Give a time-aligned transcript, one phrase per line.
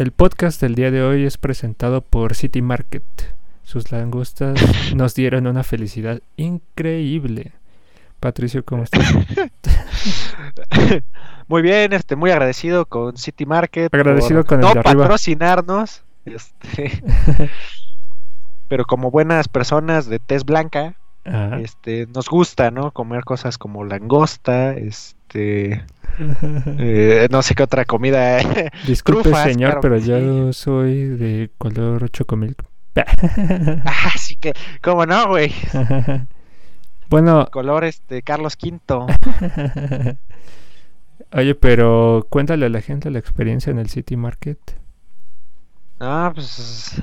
[0.00, 3.02] El podcast del día de hoy es presentado por City Market.
[3.64, 4.58] Sus langostas
[4.96, 7.52] nos dieron una felicidad increíble.
[8.18, 9.12] Patricio, ¿cómo estás?
[11.48, 13.94] Muy bien, este, muy agradecido con City Market.
[13.94, 15.02] Agradecido por con el no de arriba.
[15.02, 16.02] patrocinarnos.
[16.24, 17.02] Este,
[18.68, 20.94] pero como buenas personas de tez blanca,
[21.26, 21.60] Ajá.
[21.60, 22.90] este, nos gusta, ¿no?
[22.92, 28.38] Comer cosas como langosta, este, eh, no sé qué otra comida.
[28.86, 32.62] Disculpe, trufas, señor, claro pero que yo soy de color chocomilk.
[33.84, 35.52] ah, sí que, ¿cómo no, güey?
[37.08, 39.06] bueno, Color, este, Carlos V.
[41.32, 44.58] oye, pero cuéntale a la gente la experiencia en el City Market.
[46.00, 46.94] Ah, pues,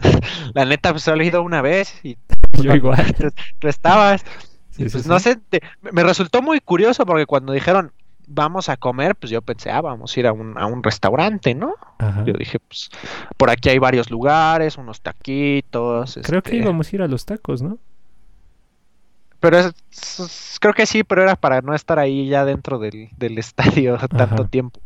[0.54, 2.18] la neta, pues solo he ido una vez y
[2.62, 3.14] Yo igual.
[3.16, 4.24] tú, tú estabas.
[4.72, 5.10] Sí, Y sí, pues sí.
[5.10, 7.92] no sé, te- me resultó muy curioso porque cuando dijeron
[8.28, 11.56] vamos a comer, pues yo pensé, ah, vamos a ir a un, a un restaurante,
[11.56, 11.74] ¿no?
[11.98, 12.24] Ajá.
[12.26, 12.90] Yo dije, pues
[13.38, 16.20] por aquí hay varios lugares, unos taquitos.
[16.24, 17.78] Creo que este, íbamos a ir a los tacos, ¿no?
[19.40, 23.10] Pero es- es- creo que sí, pero era para no estar ahí ya dentro del,
[23.18, 24.80] del estadio tanto tiempo.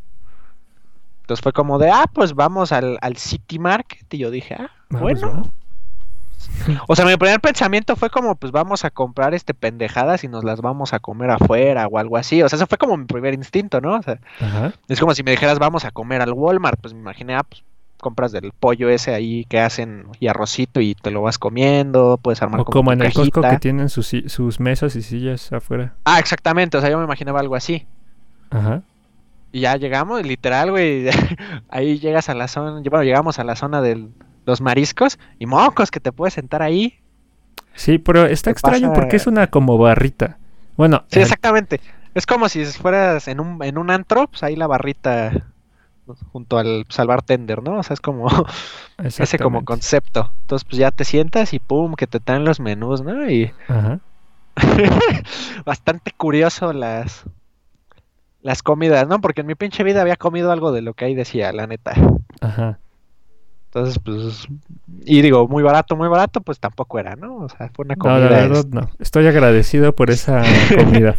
[1.22, 4.14] Entonces fue como de, ah, pues vamos al, al City Market.
[4.14, 5.31] Y yo dije, ah, Vamos, bueno.
[5.31, 5.44] ¿va?
[6.88, 10.44] O sea, mi primer pensamiento fue como, pues vamos a comprar este pendejadas y nos
[10.44, 12.42] las vamos a comer afuera o algo así.
[12.42, 13.95] O sea, eso fue como mi primer instinto, ¿no?
[13.95, 14.73] O sea, Ajá.
[14.88, 16.80] es como si me dijeras, vamos a comer al Walmart.
[16.80, 17.64] Pues me imaginé, ah, pues
[18.02, 22.19] compras del pollo ese ahí que hacen y arrocito y te lo vas comiendo.
[22.22, 25.53] Puedes armar O como, como en el Costco que tienen sus, sus mesas y sillas
[25.53, 25.94] afuera.
[26.03, 26.78] Ah, exactamente.
[26.78, 27.86] O sea, yo me imaginaba algo así.
[28.50, 28.81] Ajá.
[29.53, 31.09] Y ya llegamos, literal, güey.
[31.69, 34.08] Ahí llegas a la zona, bueno, llegamos a la zona de
[34.45, 37.00] los mariscos y mocos que te puedes sentar ahí.
[37.73, 39.02] Sí, pero está ¿Qué extraño pasa?
[39.02, 40.38] porque es una como barrita.
[40.78, 41.80] Bueno, Sí, exactamente.
[42.14, 45.31] Es como si fueras en un, en un antro, pues ahí la barrita
[46.31, 47.78] junto al, pues, al bartender, ¿no?
[47.78, 48.28] O sea, es como
[49.03, 50.31] ese como concepto.
[50.42, 53.30] Entonces, pues ya te sientas y pum, que te traen los menús, ¿no?
[53.30, 54.00] Y Ajá.
[55.66, 57.23] bastante curioso las
[58.41, 59.22] las comidas, ¿no?
[59.22, 61.94] Porque en mi pinche vida había comido algo de lo que ahí decía, la neta.
[62.41, 62.79] Ajá.
[63.74, 64.48] Entonces, pues,
[65.06, 67.38] y digo, muy barato, muy barato, pues tampoco era, ¿no?
[67.38, 68.90] O sea, fue una No, la comida, verdad es- no.
[69.00, 70.42] Estoy agradecido por esa
[70.76, 71.16] comida.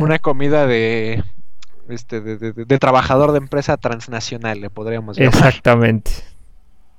[0.00, 1.24] una comida de,
[1.88, 5.34] este, de- de- de trabajador de empresa transnacional, le podríamos llamar.
[5.34, 6.12] Exactamente.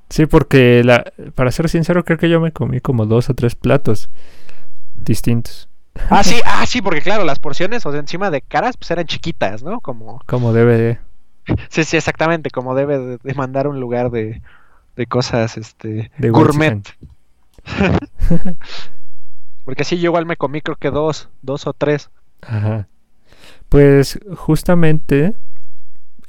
[0.09, 3.55] Sí, porque la, para ser sincero, creo que yo me comí como dos o tres
[3.55, 4.09] platos
[5.03, 5.69] distintos,
[6.09, 9.05] Ah, sí, ah, sí, porque claro, las porciones, o sea, encima de caras, pues eran
[9.05, 9.79] chiquitas, ¿no?
[9.79, 10.99] Como, como DVD.
[11.69, 14.41] sí, sí, exactamente, como debe de, de mandar un lugar de,
[14.95, 16.81] de cosas, este, De gourmet.
[19.63, 22.09] Porque sí, yo igual me comí creo que dos, dos o tres.
[22.41, 22.87] Ajá.
[23.69, 25.33] Pues justamente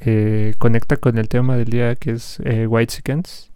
[0.01, 3.51] eh, conecta con el tema del día que es eh, White Chickens.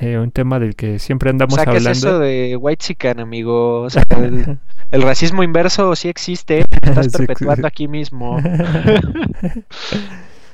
[0.00, 2.08] un tema del que siempre O andamos sea, ¿qué es hablando.
[2.08, 3.82] eso de white chicken, amigo?
[3.82, 4.58] O sea, el,
[4.90, 8.44] el racismo inverso sí existe, estás perpetuando aquí mismo.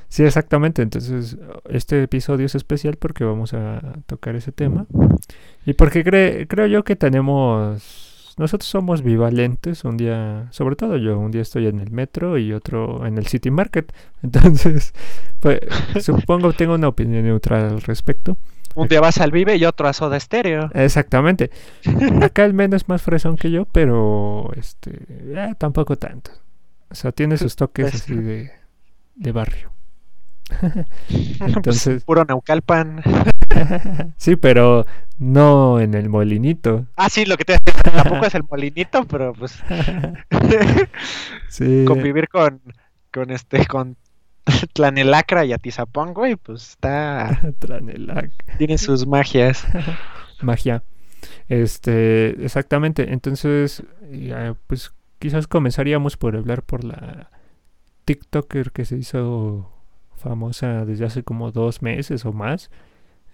[0.09, 0.83] Sí, exactamente.
[0.83, 1.37] Entonces,
[1.69, 4.87] este episodio es especial porque vamos a tocar ese tema.
[5.65, 8.35] Y porque cre- creo yo que tenemos...
[8.39, 9.85] Nosotros somos bivalentes.
[9.85, 13.27] Un día, sobre todo yo, un día estoy en el metro y otro en el
[13.27, 13.93] City Market.
[14.23, 14.95] Entonces,
[15.41, 15.61] pues,
[16.01, 18.37] supongo tengo una opinión neutral al respecto.
[18.77, 20.71] Un día vas al Vive y otro a Soda Stereo.
[20.73, 21.51] Exactamente.
[22.23, 26.31] Acá el menos es más fresón que yo, pero este eh, tampoco tanto.
[26.91, 28.53] O sea, tiene sus toques así de,
[29.17, 29.73] de barrio.
[30.48, 33.03] Pues, Entonces, puro Naucalpan.
[34.16, 34.86] sí, pero
[35.19, 36.86] no en el molinito.
[36.97, 39.62] Ah, sí, lo que te tampoco es el molinito, pero pues
[41.48, 41.84] Sí.
[41.86, 42.60] convivir con,
[43.12, 43.97] con este, con
[44.72, 48.30] Tlanelacra y Atizapán, güey, pues está, Tranelac.
[48.56, 49.66] tiene sus magias.
[50.41, 50.82] Magia.
[51.48, 53.12] Este, exactamente.
[53.12, 57.30] Entonces, ya, pues quizás comenzaríamos por hablar por la
[58.04, 59.70] TikToker que se hizo
[60.19, 62.71] famosa desde hace como dos meses o más.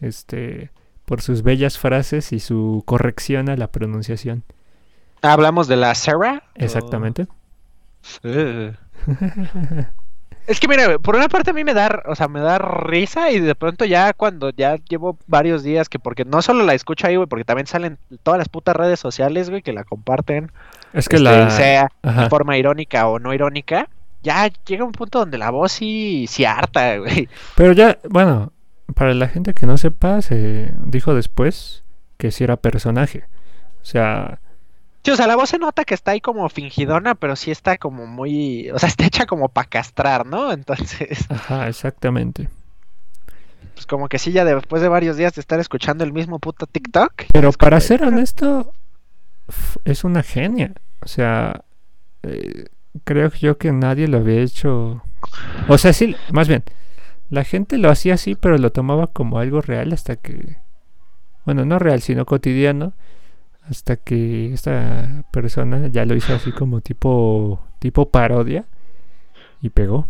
[0.00, 0.70] Este,
[1.04, 4.42] por sus bellas frases y su corrección a la pronunciación.
[5.22, 6.42] Hablamos de la Sarah.
[6.54, 7.26] Exactamente.
[8.22, 8.72] Eh.
[10.46, 13.30] Es que mira, por una parte a mí me da, o sea, me da risa
[13.30, 17.06] y de pronto ya cuando ya llevo varios días que porque no solo la escucho
[17.06, 20.52] ahí, güey, porque también salen todas las putas redes sociales, güey, que la comparten,
[20.92, 21.48] Es que este, la.
[21.48, 22.24] sea Ajá.
[22.24, 23.88] de forma irónica o no irónica,
[24.24, 27.28] ya llega un punto donde la voz sí, sí harta, güey.
[27.54, 28.52] Pero ya, bueno,
[28.94, 31.84] para la gente que no sepa, se dijo después
[32.16, 33.24] que si era personaje.
[33.82, 34.40] O sea,
[35.04, 37.76] Sí, o sea, la voz se nota que está ahí como fingidona, pero sí está
[37.76, 40.50] como muy, o sea, está hecha como para castrar, ¿no?
[40.52, 42.48] Entonces, ajá, exactamente.
[43.74, 46.66] pues como que sí, ya después de varios días de estar escuchando el mismo puto
[46.66, 47.24] TikTok.
[47.32, 48.72] Pero para ser honesto,
[49.84, 50.72] es una genia.
[51.02, 51.64] O sea,
[52.22, 52.66] eh,
[53.02, 55.02] creo yo que nadie lo había hecho.
[55.68, 56.62] O sea, sí, más bien,
[57.30, 60.58] la gente lo hacía así, pero lo tomaba como algo real hasta que.
[61.44, 62.92] Bueno, no real, sino cotidiano.
[63.68, 68.66] Hasta que esta persona ya lo hizo así como tipo, tipo parodia
[69.62, 70.06] y pegó.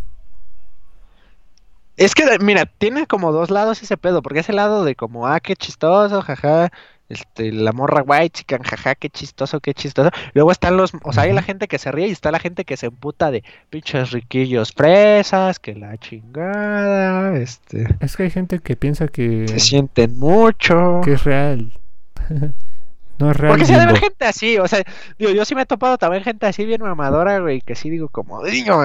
[1.96, 5.38] Es que, mira, tiene como dos lados ese pedo, porque ese lado de como, ah,
[5.38, 6.72] qué chistoso, jaja,
[7.08, 10.10] este, la morra white chican, jaja, qué chistoso, qué chistoso.
[10.32, 12.64] Luego están los, o sea, hay la gente que se ríe y está la gente
[12.64, 18.58] que se emputa de pinches riquillos fresas, que la chingada, este, Es que hay gente
[18.60, 21.00] que piensa que, se sienten mucho.
[21.04, 21.72] que es real.
[23.18, 23.52] no es real.
[23.52, 24.06] Porque se ha de ver Bimbo.
[24.06, 24.82] gente así, o sea,
[25.18, 28.08] digo, yo sí me he topado también gente así bien mamadora, güey, que sí digo
[28.08, 28.80] como, "Digo,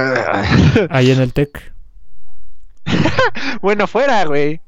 [0.89, 1.73] Ahí en el TEC.
[3.61, 4.61] bueno, fuera, güey.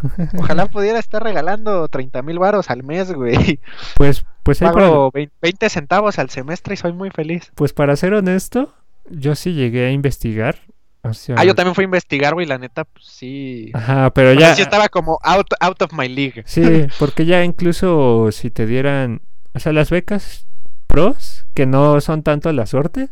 [0.38, 3.60] Ojalá pudiera estar regalando 30 mil varos al mes, güey.
[3.96, 7.50] Pues, pues, para- Pago vein- 20 centavos al semestre y soy muy feliz.
[7.54, 8.74] pues para ser honesto,
[9.10, 10.58] yo sí llegué a investigar.
[11.04, 13.70] O sea, Ah, yo también fui a investigar, güey, la neta, pues sí.
[13.74, 14.54] Ajá, pero O sea, ya.
[14.54, 16.44] sí estaba como out, out of my league.
[16.46, 16.62] Sí,
[17.00, 19.20] porque ya incluso si te dieran.
[19.54, 20.46] O sea, las becas
[20.86, 23.08] pros, que no son tanto la suerte,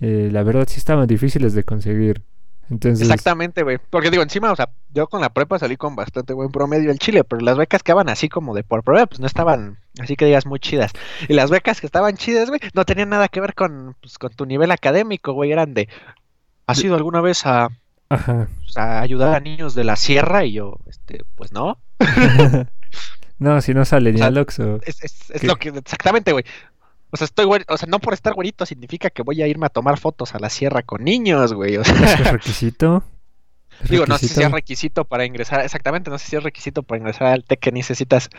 [0.00, 2.22] eh, la verdad sí estaban difíciles de conseguir.
[2.70, 3.02] Entonces.
[3.02, 3.78] Exactamente, güey.
[3.90, 6.98] Porque digo, encima, o sea, yo con la prepa salí con bastante buen promedio en
[6.98, 10.16] Chile, pero las becas que estaban así como de por prueba, pues no estaban, así
[10.16, 10.92] que digas, muy chidas.
[11.28, 14.32] Y las becas que estaban chidas, güey, no tenían nada que ver con, pues, con
[14.34, 15.52] tu nivel académico, güey.
[15.52, 15.88] Eran de,
[16.66, 17.68] ¿has ido alguna vez a,
[18.08, 18.48] Ajá.
[18.58, 20.44] pues, a ayudar a niños de la sierra?
[20.44, 21.78] Y yo, este, pues no.
[23.38, 24.80] no, si no sale ni sea, al Oxxo.
[24.84, 25.46] Es, es, es ¿Qué?
[25.46, 26.44] lo que, exactamente, güey.
[27.12, 29.68] O sea, estoy o sea, no por estar güerito significa que voy a irme a
[29.68, 31.76] tomar fotos a la sierra con niños, güey.
[31.76, 33.04] O sea, Es requisito.
[33.80, 34.50] Es digo, no sé si es requisito.
[34.50, 38.30] requisito para ingresar, exactamente, no sé si es requisito para ingresar al TEC que necesitas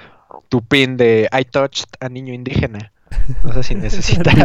[0.49, 2.91] tu pin de I touched a niño indígena.
[3.43, 4.35] No sé si necesitas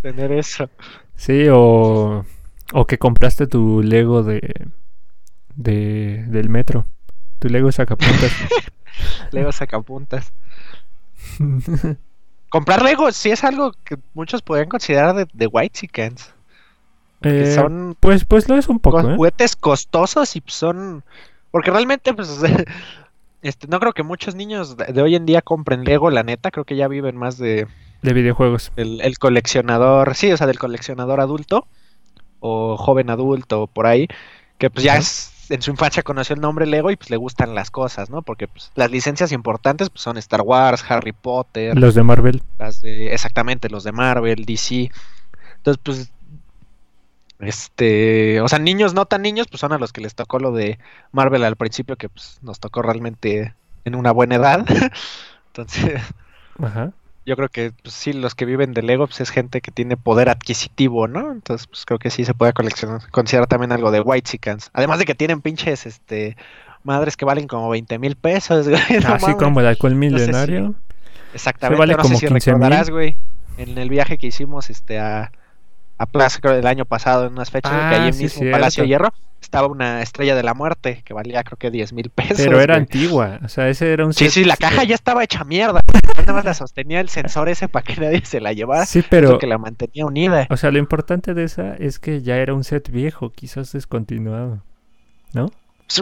[0.00, 0.70] tener eso.
[1.16, 2.24] Sí, o,
[2.72, 4.68] o que compraste tu Lego de,
[5.56, 6.86] de del metro.
[7.40, 8.32] Tu Lego sacapuntas.
[9.32, 10.32] Lego sacapuntas.
[12.50, 16.32] Comprar Lego sí es algo que muchos podrían considerar de, de white chickens.
[17.22, 19.16] Eh, son pues, pues lo es un poco, co- ¿eh?
[19.16, 21.02] juguetes costosos y son
[21.50, 22.40] porque realmente pues
[23.42, 26.64] este no creo que muchos niños de, hoy en día compren Lego la neta creo
[26.64, 27.66] que ya viven más de
[28.02, 28.70] De videojuegos.
[28.76, 31.66] el, el coleccionador sí o sea del coleccionador adulto
[32.40, 34.06] o joven adulto por ahí
[34.58, 37.54] que pues ya es en su infancia conoció el nombre Lego y pues le gustan
[37.54, 41.94] las cosas no porque pues, las licencias importantes pues, son Star Wars Harry Potter Los
[41.94, 42.42] de Marvel.
[42.58, 44.90] las de exactamente los de Marvel, DC.
[45.56, 46.12] Entonces, pues
[47.40, 50.52] este, o sea, niños no tan niños, pues son a los que les tocó lo
[50.52, 50.78] de
[51.12, 53.54] Marvel al principio que pues nos tocó realmente
[53.84, 54.66] en una buena edad.
[55.48, 56.02] Entonces,
[56.60, 56.92] Ajá.
[57.28, 59.96] Yo creo que pues, sí los que viven de Lego pues es gente que tiene
[59.96, 61.30] poder adquisitivo, ¿no?
[61.30, 64.70] Entonces, pues creo que sí se puede coleccionar, considerar también algo de White Chickens.
[64.72, 66.36] Además de que tienen pinches este
[66.84, 68.80] madres que valen como 20 mil pesos, güey.
[69.02, 69.36] no Así mames.
[69.36, 70.74] como el alcohol sé si- milenario.
[71.34, 72.54] Exactamente, vale no como sé si 15,000.
[72.54, 73.16] recordarás, güey,
[73.58, 75.30] en el viaje que hicimos este a,
[75.98, 78.38] a Plaza, creo, el año pasado, en unas fechas, güey, que Ah, ahí sí, mismo
[78.40, 78.56] cierto.
[78.56, 82.10] Palacio de Hierro estaba una estrella de la muerte que valía creo que 10 mil
[82.10, 82.36] pesos.
[82.38, 82.82] Pero era güey.
[82.84, 83.38] antigua.
[83.44, 85.80] O sea, ese era un Sí, set- sí, la caja ya estaba hecha mierda.
[86.18, 88.84] Nada más la sostenía el sensor ese para que nadie se la llevara.
[88.86, 90.46] Sí, Pero que la mantenía unida.
[90.50, 94.62] O sea, lo importante de esa es que ya era un set viejo, quizás descontinuado.
[95.32, 95.50] ¿No?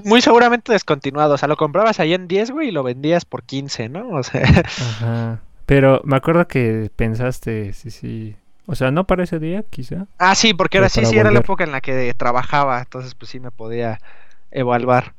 [0.05, 1.35] Muy seguramente descontinuado.
[1.35, 4.09] O sea, lo comprabas ahí en 10, güey, y lo vendías por 15, ¿no?
[4.11, 5.41] O sea, Ajá.
[5.67, 8.37] Pero me acuerdo que pensaste, sí, sí.
[8.67, 10.07] O sea, no para ese día, quizá.
[10.19, 12.81] ah, sí, porque era sí, sí, era la época en la que trabajaba.
[12.81, 14.01] Entonces, pues sí me podía
[14.51, 15.15] evaluar.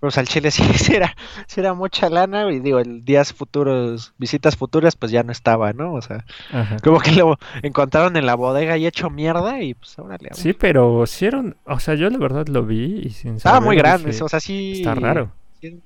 [0.00, 1.14] Pero, o sea, el Chile sí, sí era,
[1.46, 5.72] sí era mucha lana, y digo, el días futuros, visitas futuras, pues ya no estaba,
[5.72, 5.94] ¿no?
[5.94, 6.76] O sea, Ajá.
[6.82, 10.30] como que lo encontraron en la bodega y hecho mierda, y pues órale.
[10.32, 13.56] Sí, pero sí era un- O sea, yo la verdad lo vi y sin Estaba
[13.58, 14.72] saber muy grande, dije, o sea, sí.
[14.78, 15.30] Está raro.
[15.60, 15.80] sí,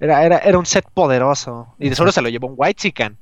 [0.00, 1.74] Era, era, era un set poderoso.
[1.78, 3.16] Y de solo se lo llevó un White Chicken,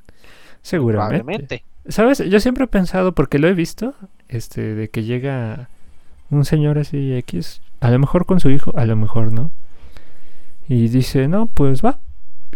[0.63, 1.23] Seguramente.
[1.25, 1.65] probablemente.
[1.89, 2.19] ¿Sabes?
[2.19, 3.95] Yo siempre he pensado, porque lo he visto,
[4.29, 5.69] este, de que llega
[6.31, 9.51] un señor así X, a lo mejor con su hijo, a lo mejor no.
[10.69, 12.01] Y dice, no, pues va.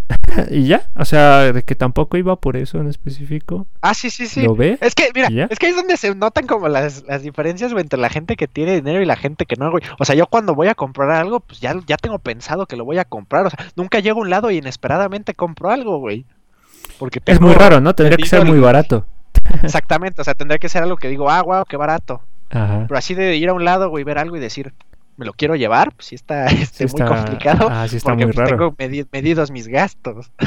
[0.51, 3.67] y ya, o sea, de que tampoco iba por eso en específico.
[3.81, 4.43] Ah, sí, sí, sí.
[4.43, 4.79] Lo ve.
[4.81, 7.83] Es que, mira, es que ahí es donde se notan como las, las diferencias güey,
[7.83, 9.85] entre la gente que tiene dinero y la gente que no, güey.
[9.99, 12.85] O sea, yo cuando voy a comprar algo, pues ya, ya tengo pensado que lo
[12.85, 13.47] voy a comprar.
[13.47, 16.25] O sea, nunca llego a un lado y inesperadamente compro algo, güey.
[16.99, 17.95] Porque Es muy raro, ¿no?
[17.95, 19.07] Tendría que ser muy barato.
[19.63, 22.23] Exactamente, o sea, tendría que ser algo que digo, ah, wow, qué barato.
[22.51, 22.85] Ajá.
[22.89, 24.73] Pero así de ir a un lado, güey, ver algo y decir,
[25.17, 27.69] me lo quiero llevar, pues sí está, este, Sí está- muy complicado.
[27.71, 28.57] ah, sí está porque muy pues, raro.
[28.57, 30.31] tengo medi- medidos mis gastos.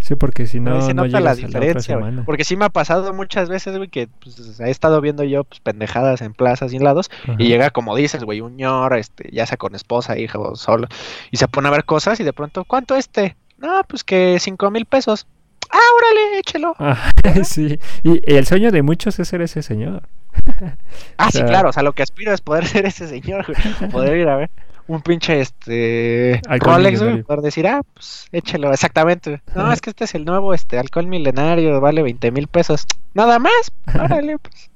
[0.00, 2.24] Sí, porque si no, se no nota la la diferencia, semana.
[2.26, 5.60] Porque sí me ha pasado muchas veces, güey, que pues, he estado viendo yo pues,
[5.60, 7.10] pendejadas en plazas y en lados.
[7.22, 7.36] Ajá.
[7.38, 10.88] Y llega, como dices, güey, un ñor, este, ya sea con esposa, hija o solo.
[11.30, 13.34] Y se pone a ver cosas y de pronto, ¿cuánto este?
[13.56, 15.26] No, pues que cinco mil pesos.
[15.74, 16.74] Ah, órale, échelo.
[16.78, 17.10] Ah,
[17.44, 17.80] sí.
[18.04, 20.02] Y el sueño de muchos es ser ese señor.
[21.16, 23.46] Ah, O sí, claro, o sea, lo que aspiro es poder ser ese señor.
[23.90, 24.50] Poder ir a ver
[24.86, 29.40] un pinche, este, Alcohol Rolex, güey, poder decir, ah, pues échelo, exactamente.
[29.54, 32.84] No, es que este es el nuevo, este, alcohol milenario, vale 20 mil pesos.
[33.14, 34.70] Nada más, órale, pues.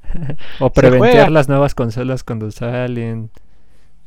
[0.61, 3.31] O preventear las nuevas consolas cuando salen.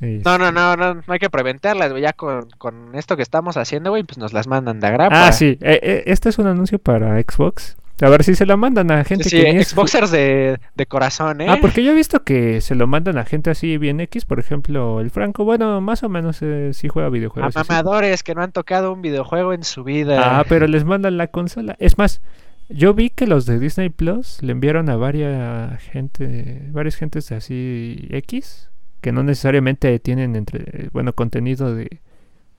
[0.01, 3.23] Este, No, no, no, no, no hay que preventarlas, güey, ya con, con esto que
[3.23, 5.27] estamos haciendo, güey, pues nos las mandan de agrapa.
[5.27, 5.57] Ah, sí.
[5.61, 7.77] eh, eh, este es un anuncio para Xbox.
[8.03, 11.39] A ver si se lo mandan a gente Sí, que es- Xboxers de, de corazón,
[11.39, 11.45] ¿eh?
[11.47, 14.39] Ah, porque yo he visto que se lo mandan a gente así bien X, por
[14.39, 17.55] ejemplo, el Franco, bueno, más o menos eh, sí juega A videojuegos.
[17.55, 17.69] así.
[17.69, 20.39] mamadores que no han tocado un videojuego en su vida.
[20.39, 21.75] Ah, pero les mandan la consola.
[21.77, 22.23] Es más,
[22.69, 28.07] yo vi que los de Disney Plus le enviaron a varias gente, varias gentes así
[28.09, 31.83] X, que no necesariamente tienen entre, bueno, contenido de,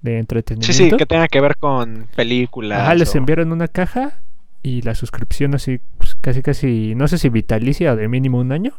[0.00, 0.72] de Sí, entretenimiento.
[0.72, 2.80] sí, que tenga que ver con películas.
[2.80, 4.18] Ajá, les o- enviaron una caja
[4.62, 8.52] y la suscripción así, pues, casi casi, no sé si vitalicia o de mínimo un
[8.52, 8.72] año.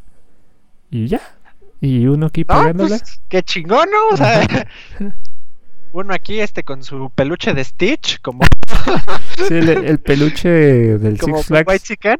[0.91, 1.21] Y ya.
[1.81, 2.97] Y uno aquí No, pagándola.
[2.99, 4.13] pues qué chingón, ¿no?
[4.13, 4.47] O sea,
[5.93, 8.43] uno aquí este con su peluche de Stitch, como,
[9.47, 11.67] Sí, el, el peluche del como Six Flags.
[11.67, 12.19] White Chicken.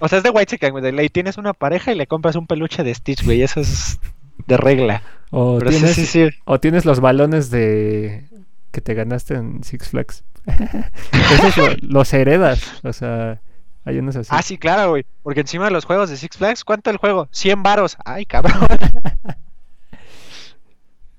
[0.00, 0.82] O sea, es de White Chicken, güey.
[0.84, 3.42] De ley tienes una pareja y le compras un peluche de Stitch, güey.
[3.42, 3.98] Eso es
[4.46, 5.02] de regla.
[5.30, 6.28] O Pero tienes, sí, sí.
[6.44, 8.24] o tienes los balones de
[8.70, 10.24] que te ganaste en Six Flags.
[11.56, 12.80] Lo- los heredas.
[12.84, 13.40] O sea,
[13.84, 14.28] hay unos así.
[14.32, 15.04] Ah, sí, claro, güey.
[15.22, 17.28] Porque encima de los juegos de Six Flags, ¿cuánto el juego?
[17.32, 17.96] 100 varos.
[18.04, 18.54] Ay, cabrón.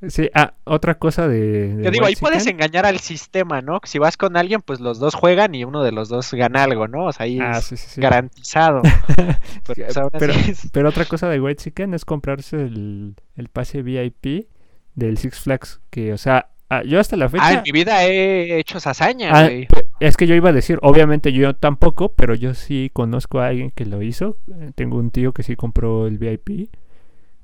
[0.08, 1.76] Sí, ah, otra cosa de.
[1.76, 3.82] de Yo digo, ahí puedes engañar al sistema, ¿no?
[3.84, 6.88] Si vas con alguien, pues los dos juegan y uno de los dos gana algo,
[6.88, 7.06] ¿no?
[7.08, 8.02] O sea, ahí Ah, es sí, sí, sí.
[8.02, 8.82] garantizado.
[9.68, 13.82] Pero, pues, Pero, es- pero otra cosa de White Chicken es comprarse el, el pase
[13.82, 14.48] VIP
[14.96, 15.82] del Six Flags.
[15.90, 17.44] Que, o sea, ah, yo hasta la fecha.
[17.46, 19.68] Ah, en mi vida he hecho esa hazaña, Ah, güey.
[19.68, 23.48] pe- es que yo iba a decir, obviamente yo tampoco, pero yo sí conozco a
[23.48, 24.38] alguien que lo hizo.
[24.62, 26.70] Eh, Tengo un tío que sí compró el VIP.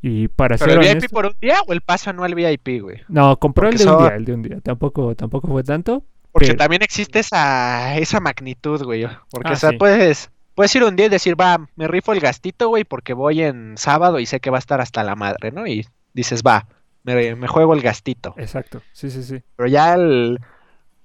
[0.08, 2.80] Y para ¿Pero ser el VIP honesto- por un día o el pase anual VIP,
[2.80, 3.02] güey?
[3.08, 4.60] No, compró el de un día, el de un día.
[4.62, 6.04] Tampoco, tampoco fue tanto.
[6.32, 9.08] Porque Pero- también existe esa, esa magnitud, güey.
[9.32, 9.78] Porque, Ah, o sea, sí.
[9.78, 13.42] puedes, puedes ir un día y decir, va, me rifo el gastito, güey, porque voy
[13.42, 15.66] en sábado y sé que va a estar hasta la madre, ¿no?
[15.66, 16.68] Y dices, va,
[17.04, 18.36] me, me juego el gastito.
[18.38, 19.42] Exacto, sí, sí, sí.
[19.56, 20.40] Pero ya el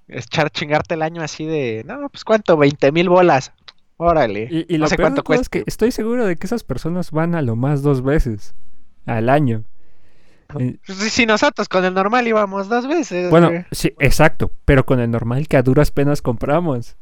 [0.09, 3.51] echar chingarte el año así de, no, pues cuánto, 20 mil bolas.
[3.97, 4.47] Órale.
[4.51, 5.59] Y, y no lo sé peor de cuánto todo es cuesta.
[5.59, 8.53] que estoy seguro de que esas personas van a lo más dos veces
[9.05, 9.63] al año.
[10.59, 13.29] Eh, Pues, Si, nosotros con el normal íbamos dos veces.
[13.29, 13.65] Bueno, güey.
[13.71, 16.97] sí, exacto, pero con el normal que a duras penas compramos.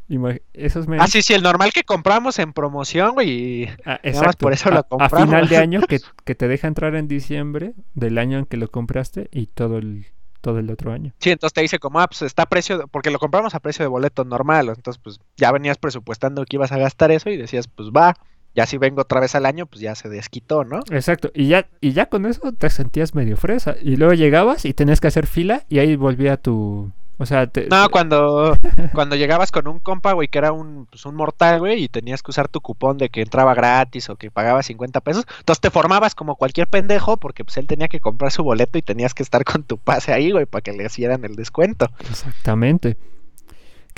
[0.54, 0.98] Esos me...
[1.00, 3.68] Ah, sí, sí, el normal que compramos en promoción, güey.
[3.86, 4.46] Ah, exacto.
[4.46, 5.30] por eso a, lo a compramos.
[5.30, 8.68] final de año que, que te deja entrar en diciembre del año en que lo
[8.70, 10.06] compraste y todo el,
[10.42, 11.14] todo el otro año.
[11.20, 13.84] Sí, entonces te dice como, ah, pues está a precio, porque lo compramos a precio
[13.84, 17.68] de boleto normal, entonces pues ya venías presupuestando que ibas a gastar eso y decías,
[17.68, 18.16] pues va,
[18.56, 20.80] ya si vengo otra vez al año, pues ya se desquitó, ¿no?
[20.92, 23.76] Exacto, y ya, y ya con eso te sentías medio fresa.
[23.82, 26.92] Y luego llegabas y tenías que hacer fila y ahí volvía tu...
[27.22, 28.56] O sea, te, No, te- cuando,
[28.94, 32.24] cuando llegabas con un compa, güey, que era un, pues, un mortal, güey, y tenías
[32.24, 35.70] que usar tu cupón de que entraba gratis o que pagaba 50 pesos, entonces te
[35.70, 39.24] formabas como cualquier pendejo porque pues él tenía que comprar su boleto y tenías que
[39.24, 41.90] estar con tu pase ahí, güey, para que le hicieran el descuento.
[42.10, 42.96] Exactamente.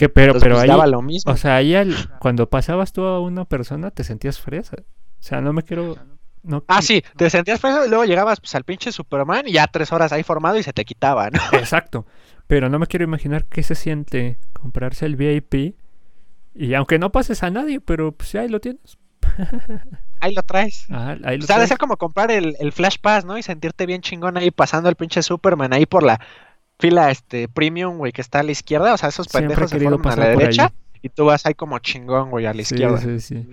[0.01, 1.31] Que, pero, Entonces, pero pues, ahí, daba lo mismo.
[1.31, 4.77] o sea, ahí al- cuando pasabas tú a una persona te sentías fresa.
[4.79, 4.84] O
[5.24, 5.96] sea, no me quiero...
[6.43, 9.67] No, Ah, sí, te sentías preso y luego llegabas pues al pinche Superman y ya
[9.67, 11.39] tres horas ahí formado y se te quitaba, ¿no?
[11.53, 12.08] Exacto.
[12.48, 15.75] Pero no me quiero imaginar qué se siente comprarse el VIP.
[16.55, 18.98] Y aunque no pases a nadie, pero pues ahí lo tienes.
[20.20, 20.86] Ahí lo traes.
[20.89, 21.70] Ajá, ahí lo O sea, ha de traes.
[21.70, 23.38] ser como comprar el, el Flash Pass, ¿no?
[23.39, 26.20] Y sentirte bien chingón ahí pasando el pinche Superman ahí por la
[26.81, 28.93] fila este premium, güey, que está a la izquierda.
[28.93, 31.00] O sea, esos Siempre pendejos se forman a la derecha ahí.
[31.03, 32.97] y tú vas ahí como chingón, güey, a la Sí, izquierda.
[32.97, 33.47] sí, sí.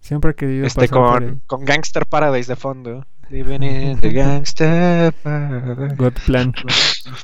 [0.00, 1.28] Siempre he querido Este pasar por ahí.
[1.28, 3.06] con, con Gangster Paradise de fondo.
[3.30, 5.96] Living in the Gangster Paradise.
[5.96, 6.54] God plan.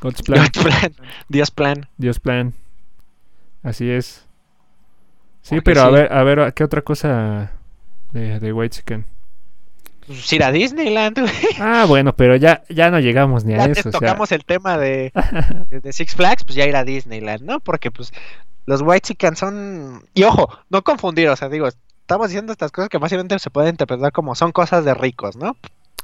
[0.00, 0.42] God's plan.
[0.42, 0.94] Dios plan.
[1.28, 1.88] Dios plan.
[1.98, 2.54] Dios plan.
[3.62, 4.26] Así es.
[5.42, 7.52] Sí, Porque pero a ver, a ver, ¿qué otra cosa
[8.12, 9.04] de, de White Chicken?
[10.12, 11.32] Pues ir a Disneyland, güey.
[11.60, 13.88] Ah, bueno, pero ya, ya no llegamos ni a Ya eso.
[13.88, 15.12] o sea, tocamos el tema de,
[15.70, 17.60] de- de Six Flags, pues ya ir a Disneyland, ¿no?
[17.60, 18.12] Porque pues
[18.66, 20.04] los White Chicken son...
[20.14, 23.70] Y ojo, no confundir, o sea, digo, estamos diciendo estas cosas que básicamente se pueden
[23.70, 25.56] interpretar como son cosas de ricos, ¿no?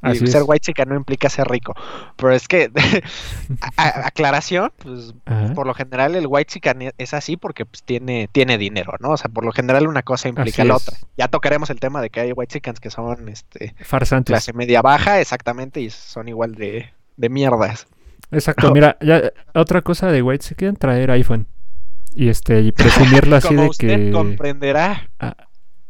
[0.02, 0.48] Y Así ser es.
[0.48, 1.74] white chica no implica ser rico.
[2.16, 2.70] Pero es que,
[3.76, 5.54] a- aclaración, pues Ajá.
[5.54, 9.10] por lo general el white chica es así porque pues, tiene, tiene dinero, ¿no?
[9.10, 10.82] O sea, por lo general una cosa implica Así la es.
[10.88, 10.98] otra.
[11.16, 14.32] Ya tocaremos el tema de que hay white chicans que son este, Farsantes.
[14.32, 17.86] clase media baja, exactamente, y son igual de, de mierdas.
[18.30, 19.22] Exacto, mira, ya
[19.54, 21.46] otra cosa de White quieren traer iPhone.
[22.14, 24.10] Y este, y presumirlo así Como de usted que.
[24.10, 25.10] comprenderá.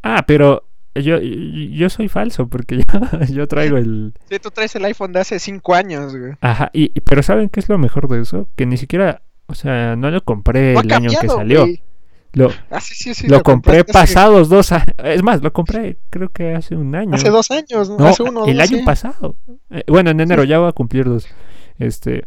[0.02, 0.65] Ah, pero
[1.00, 4.14] yo, yo soy falso porque yo, yo traigo el.
[4.30, 6.34] Sí, tú traes el iPhone de hace cinco años, güey.
[6.40, 8.48] Ajá, y, pero ¿saben qué es lo mejor de eso?
[8.56, 11.60] Que ni siquiera, o sea, no lo compré No el año que salió.
[11.62, 11.82] güey.
[12.32, 14.94] Lo, Ah, sí, sí, sí, lo compré pasados dos años.
[14.98, 17.14] Es más, lo compré creo que hace un año.
[17.14, 17.96] Hace dos años, ¿no?
[17.96, 18.44] No, hace uno.
[18.44, 19.36] el dos, año pasado.
[19.70, 21.26] Eh, bueno, en enero ya va a cumplir dos.
[21.78, 22.26] Este,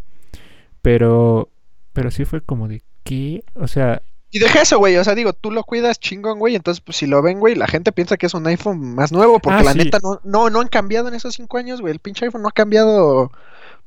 [0.82, 1.50] pero,
[1.94, 3.44] pero sí fue como de ¿qué?
[3.54, 4.96] O sea, Y deja eso, güey.
[4.98, 6.56] O sea, digo, tú lo cuidas chingón, güey.
[6.56, 9.40] Entonces, pues si lo ven, güey, la gente piensa que es un iPhone más nuevo.
[9.40, 9.80] Porque Ah, la sí.
[9.80, 11.94] neta no, no, no han cambiado en esos cinco años, güey.
[11.94, 13.32] El pinche iPhone no ha cambiado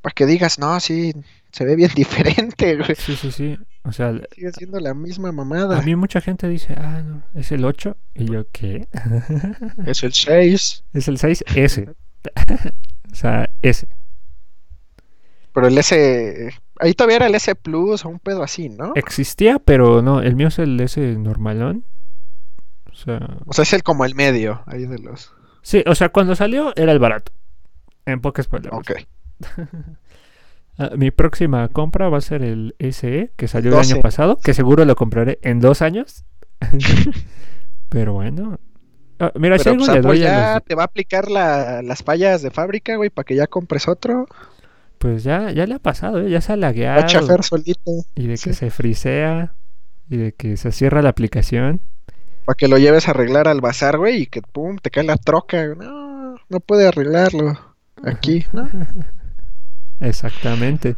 [0.00, 1.12] para que digas, no, sí,
[1.52, 2.94] se ve bien diferente, güey.
[2.96, 3.58] sí, sí, sí.
[3.84, 5.80] O sea, Sigue siendo la misma a mamada.
[5.82, 7.96] mí mucha gente dice, ah, no, es el 8.
[8.14, 8.88] Y yo, ¿qué?
[9.86, 10.84] Es el 6.
[10.92, 11.94] es el 6S.
[13.12, 13.86] o sea, S.
[15.54, 16.52] Pero el S.
[16.82, 18.92] Ahí todavía era el S Plus o un pedo así, ¿no?
[18.96, 21.84] Existía, pero no, el mío es el S normalón.
[22.90, 25.32] O sea, O sea, es el como el medio ahí de los.
[25.62, 27.32] sí, o sea, cuando salió era el barato.
[28.04, 28.80] En pocas palabras.
[28.80, 28.92] Ok.
[30.78, 33.92] Ah, mi próxima compra va a ser el SE, que salió el 12.
[33.92, 36.24] año pasado, que seguro lo compraré en dos años.
[37.90, 38.58] Pero bueno.
[39.18, 41.82] Ah, mira, si algo pues, le doy a ya los- te va a aplicar la-
[41.82, 44.26] las fallas de fábrica, güey, para que ya compres otro.
[45.02, 46.30] Pues ya, ya le ha pasado, ¿eh?
[46.30, 47.06] ya se ha Va a lagueado.
[47.08, 47.90] chafer solito.
[48.14, 48.50] Y de sí.
[48.50, 49.52] que se frisea.
[50.08, 51.80] Y de que se cierra la aplicación.
[52.44, 55.16] Para que lo lleves a arreglar al bazar, güey, y que pum, te cae la
[55.16, 55.74] troca.
[55.74, 57.58] No, no puede arreglarlo.
[58.04, 58.68] Aquí, ¿no?
[60.00, 60.94] Exactamente.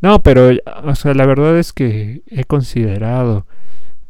[0.00, 0.50] No, pero,
[0.82, 3.46] o sea, la verdad es que he considerado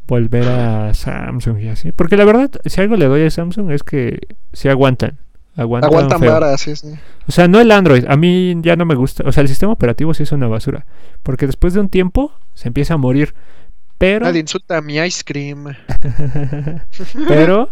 [0.09, 1.92] volver a Samsung y así.
[1.92, 4.18] Porque la verdad, si algo le doy a Samsung es que
[4.54, 5.18] sí aguantan.
[5.56, 6.88] Aguantan, Aguantan vara, sí, sí.
[7.28, 8.04] O sea, no el Android.
[8.08, 9.24] A mí ya no me gusta.
[9.26, 10.86] O sea, el sistema operativo sí es una basura.
[11.22, 13.34] Porque después de un tiempo se empieza a morir.
[13.98, 15.74] Pero, Nadie insulta a mi ice cream.
[17.28, 17.70] pero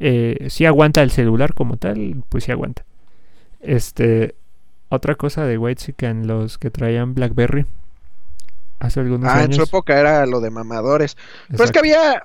[0.00, 2.22] eh, sí aguanta el celular como tal.
[2.28, 2.84] Pues sí aguanta.
[3.60, 4.34] Este,
[4.88, 7.66] otra cosa de Whitezican, los que traían BlackBerry.
[8.80, 9.56] Hace algunos Ah, en años.
[9.56, 11.16] su época era lo de mamadores.
[11.48, 12.24] Pero es que había.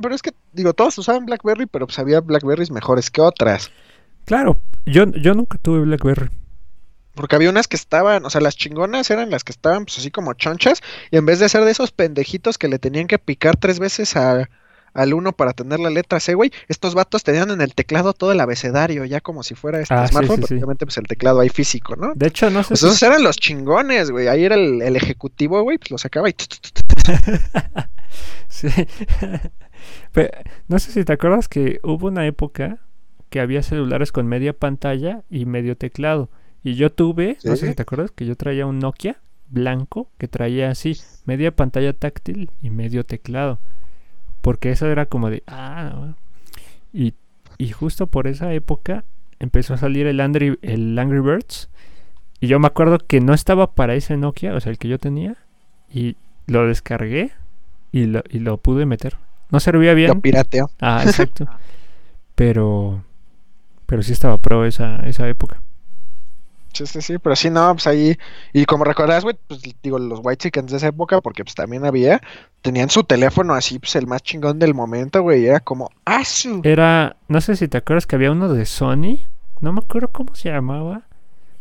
[0.00, 3.70] pero es que, digo, todos usaban Blackberry, pero pues había Blackberries mejores que otras.
[4.30, 6.28] Claro, yo, yo nunca tuve BlackBerry.
[7.16, 10.12] Porque había unas que estaban, o sea, las chingonas eran las que estaban, pues así
[10.12, 13.56] como chonchas, y en vez de ser de esos pendejitos que le tenían que picar
[13.56, 14.48] tres veces a-
[14.94, 18.30] al uno para tener la letra C, güey, estos vatos tenían en el teclado todo
[18.30, 20.54] el abecedario, ya como si fuera este Ah, smartphone, sí, sí.
[20.54, 22.12] obviamente pues el teclado ahí físico, ¿no?
[22.14, 24.94] De hecho, no sé Pues si- esos eran los chingones, güey, ahí era el, el
[24.94, 26.36] ejecutivo, güey, pues lo sacaba y...
[28.48, 28.68] Sí.
[30.68, 32.78] No sé si te acuerdas que hubo una época
[33.30, 36.28] que había celulares con media pantalla y medio teclado.
[36.62, 40.28] Y yo tuve, no sé si te acuerdas, que yo traía un Nokia blanco que
[40.28, 43.58] traía así, media pantalla táctil y medio teclado.
[44.40, 46.16] Porque eso era como de, ah, no".
[46.92, 47.14] y,
[47.58, 49.04] y justo por esa época
[49.38, 51.68] empezó a salir el Angry, el Angry Birds.
[52.40, 54.98] Y yo me acuerdo que no estaba para ese Nokia, o sea, el que yo
[54.98, 55.36] tenía.
[55.92, 56.16] Y
[56.46, 57.32] lo descargué
[57.92, 59.16] y lo, y lo pude meter.
[59.50, 60.20] No servía Lo bien.
[60.20, 60.70] pirateo.
[60.80, 61.46] Ah, exacto.
[62.34, 63.04] pero,
[63.90, 65.60] pero sí estaba pro esa, esa época.
[66.72, 68.16] Sí, sí, sí, pero sí, no, pues ahí,
[68.52, 71.84] y como recordarás, güey, pues digo, los White Chickens de esa época, porque pues también
[71.84, 72.20] había,
[72.62, 76.60] tenían su teléfono así, pues el más chingón del momento, güey, era como, ¡ah, su!
[76.62, 79.18] Era, no sé si te acuerdas que había uno de Sony.
[79.60, 81.02] No me acuerdo cómo se llamaba.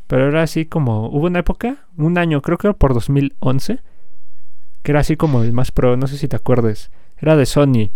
[0.05, 3.79] Pero era así como, hubo una época, un año, creo que era por 2011.
[4.83, 6.91] Que era así como el más pro, no sé si te acuerdas.
[7.17, 7.89] Era de Sony.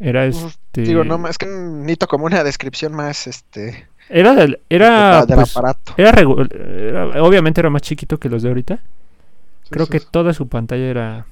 [0.00, 0.28] Era
[0.82, 0.90] este...
[0.90, 5.56] Digo, no, es que necesito como una descripción más, este, Era del, era, del pues,
[5.56, 5.94] aparato.
[5.96, 8.76] era, era- obviamente era más chiquito que los de ahorita.
[9.64, 10.06] Sí, Creo sí, que sí.
[10.10, 11.26] toda su pantalla era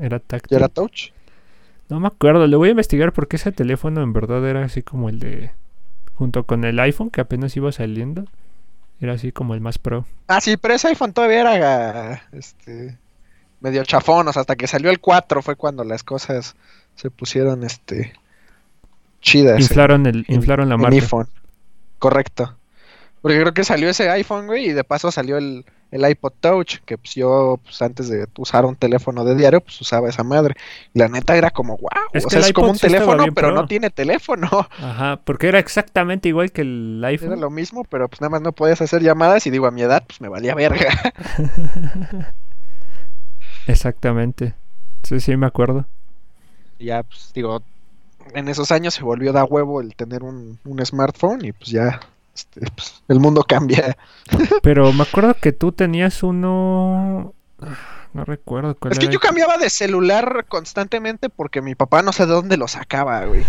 [0.00, 0.50] era táctil.
[0.50, 1.10] ¿Ya era touch?
[1.88, 5.08] No me acuerdo, le voy a investigar porque ese teléfono en verdad era así como
[5.08, 5.50] el de
[6.14, 8.24] junto con el iPhone que apenas iba saliendo.
[9.00, 10.06] Era así como el más pro.
[10.28, 12.98] Ah, sí, pero ese iPhone todavía era, este,
[13.60, 16.56] medio chafón, o sea, hasta que salió el 4 fue cuando las cosas
[16.94, 18.12] se pusieron, este,
[19.22, 19.60] chidas.
[19.60, 20.96] Inflaron el en- inflaron la marca.
[20.96, 21.28] iPhone.
[21.98, 22.56] Correcto.
[23.22, 26.78] Porque creo que salió ese iPhone, güey, y de paso salió el, el iPod Touch,
[26.84, 30.56] que pues yo pues antes de usar un teléfono de diario, pues usaba esa madre.
[30.92, 33.54] La neta era como, wow, Es o sea, es como un sí teléfono, pero pro.
[33.54, 34.48] no tiene teléfono.
[34.80, 37.40] Ajá, porque era exactamente igual que el Era iPhone.
[37.40, 40.02] lo mismo, pero pues nada más no podías hacer llamadas y digo, a mi edad
[40.04, 40.88] pues me valía verga.
[43.66, 44.54] Exactamente.
[45.02, 45.86] Sí, sí, me acuerdo.
[46.78, 47.62] Ya, pues digo,
[48.34, 52.00] en esos años se volvió da huevo el tener un, un smartphone y pues ya,
[52.34, 53.96] este, pues, el mundo cambia.
[54.62, 57.34] Pero me acuerdo que tú tenías uno...
[58.14, 62.02] No recuerdo cuál Es que era yo el- cambiaba de celular constantemente porque mi papá
[62.02, 63.42] no sé de dónde lo sacaba, güey.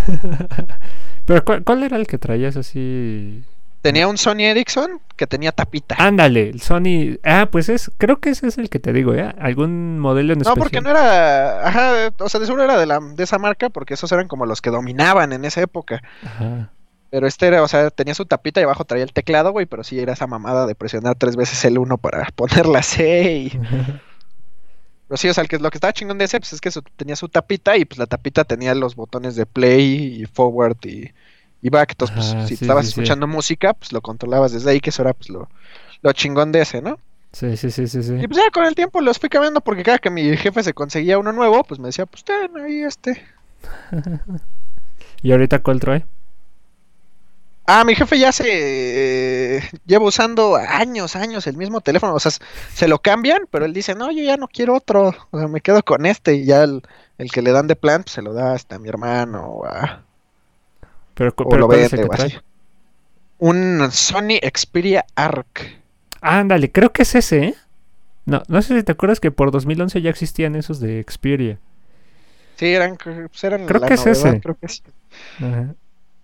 [1.25, 3.43] Pero ¿cuál, cuál era el que traías así?
[3.83, 5.95] Tenía un Sony Ericsson que tenía tapita.
[5.99, 7.19] Ándale, el Sony...
[7.23, 7.91] Ah, pues es...
[7.99, 9.31] Creo que ese es el que te digo, ¿eh?
[9.37, 10.57] Algún modelo en No, especial.
[10.63, 13.93] porque no era, ajá, o sea, de seguro era de la de esa marca porque
[13.93, 16.01] esos eran como los que dominaban en esa época.
[16.25, 16.71] Ajá.
[17.11, 19.83] Pero este era, o sea, tenía su tapita y abajo traía el teclado, güey, pero
[19.83, 23.49] sí era esa mamada de presionar tres veces el uno para poner la C y...
[25.07, 26.71] Pero sí, o sea, el que, lo que estaba chingón de ese, pues es que
[26.71, 30.77] su- tenía su tapita y pues la tapita tenía los botones de play y forward
[30.85, 31.11] y,
[31.63, 31.91] y back.
[31.93, 32.99] Entonces, pues si sí, estabas sí, sí.
[33.01, 35.49] escuchando música, pues lo controlabas desde ahí, que eso era pues lo,
[36.03, 36.99] lo chingón de ese, ¿no?
[37.31, 38.13] Sí, sí, sí, sí, sí.
[38.21, 40.73] Y pues ya con el tiempo los fui cambiando porque cada que mi jefe se
[40.75, 43.25] conseguía uno nuevo, pues me decía, pues ten ahí este.
[45.23, 46.05] ¿Y ahorita cuál trae?
[47.65, 52.13] Ah, mi jefe ya se eh, lleva usando años, años el mismo teléfono.
[52.13, 52.31] O sea,
[52.73, 55.13] se lo cambian, pero él dice, no, yo ya no quiero otro.
[55.31, 56.35] O sea, me quedo con este.
[56.35, 56.81] Y ya el,
[57.17, 59.65] el que le dan de plan, pues se lo da hasta a mi hermano o,
[59.65, 60.03] a-
[61.13, 62.41] Pero, o pero lo ¿cuál es vende que trae?
[63.39, 65.81] Un Sony Xperia Arc.
[66.21, 67.55] Ándale, creo que es ese, ¿eh?
[68.25, 71.59] No, no sé si te acuerdas que por 2011 ya existían esos de Xperia.
[72.55, 74.39] Sí, eran, pues eran Creo la que es ese.
[74.39, 74.67] creo que.
[75.43, 75.75] Ajá.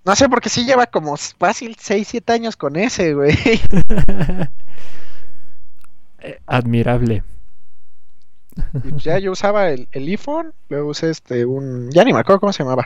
[0.06, 3.36] No sé, porque sí lleva como fácil 6, 7 años con ese, güey.
[6.22, 7.24] Eh, Admirable.
[8.90, 12.42] Pues ya yo usaba el, el iPhone, luego usé este un, ya ni me acuerdo
[12.42, 12.86] cómo se llamaba.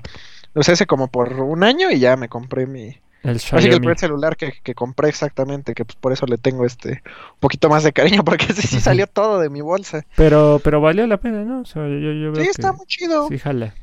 [0.54, 3.58] Lo usé ese como por un año y ya me compré mi, El así que
[3.58, 7.02] el primer celular que, que compré exactamente, que pues por eso le tengo este
[7.34, 10.06] un poquito más de cariño, porque ese sí salió todo de mi bolsa.
[10.16, 11.62] Pero, pero valió la pena, ¿no?
[11.62, 13.28] O sea, yo, yo veo Sí, que está muy chido.
[13.30, 13.74] sí jala.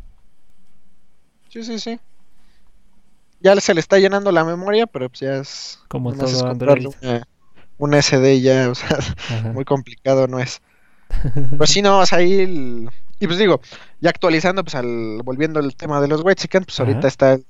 [1.49, 1.99] Sí, sí, sí.
[3.41, 6.89] Ya se le está llenando la memoria, pero pues ya es Como es todo comprarle
[6.89, 6.97] Android.
[7.03, 7.29] una,
[7.79, 8.99] una SD ya, o sea,
[9.31, 9.53] Ajá.
[9.53, 10.61] muy complicado no es.
[11.59, 13.61] Pues sí, no, o sea, ahí el- Y pues digo,
[14.01, 17.45] ya actualizando, pues al volviendo al tema de los Whitezican, pues ahorita está el,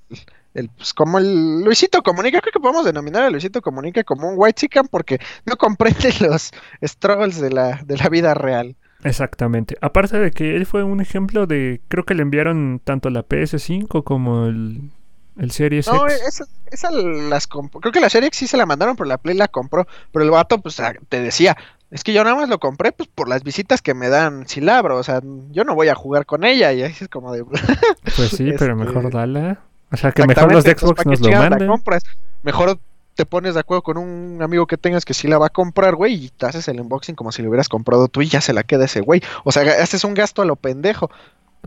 [0.54, 4.34] el, pues como el Luisito Comunica, creo que podemos denominar a Luisito Comunica como un
[4.36, 6.50] Whitezican porque no comprende los
[6.84, 8.76] struggles de la, de la vida real.
[9.04, 9.76] Exactamente.
[9.80, 11.80] Aparte de que él fue un ejemplo de.
[11.88, 14.90] Creo que le enviaron tanto la PS5 como el,
[15.38, 16.20] el Series No, X.
[16.26, 17.80] esa, esa las compró.
[17.80, 19.86] Creo que la serie X sí se la mandaron, pero la Play la compró.
[20.12, 20.76] Pero el vato, pues
[21.08, 21.56] te decía,
[21.90, 24.96] es que yo nada más lo compré pues por las visitas que me dan Silabro.
[24.96, 26.72] O sea, yo no voy a jugar con ella.
[26.72, 27.44] Y ahí es como de.
[28.16, 29.58] Pues sí, pero este- mejor dala.
[29.92, 31.68] O sea, que mejor los de entonces, Xbox ¿para qué nos lo manden.
[31.68, 32.04] compras?
[32.44, 32.78] Mejor
[33.16, 35.96] te pones de acuerdo con un amigo que tengas que sí la va a comprar,
[35.96, 38.52] güey, y te haces el unboxing como si lo hubieras comprado tú y ya se
[38.52, 39.20] la queda ese güey.
[39.44, 41.10] O sea, haces un gasto a lo pendejo.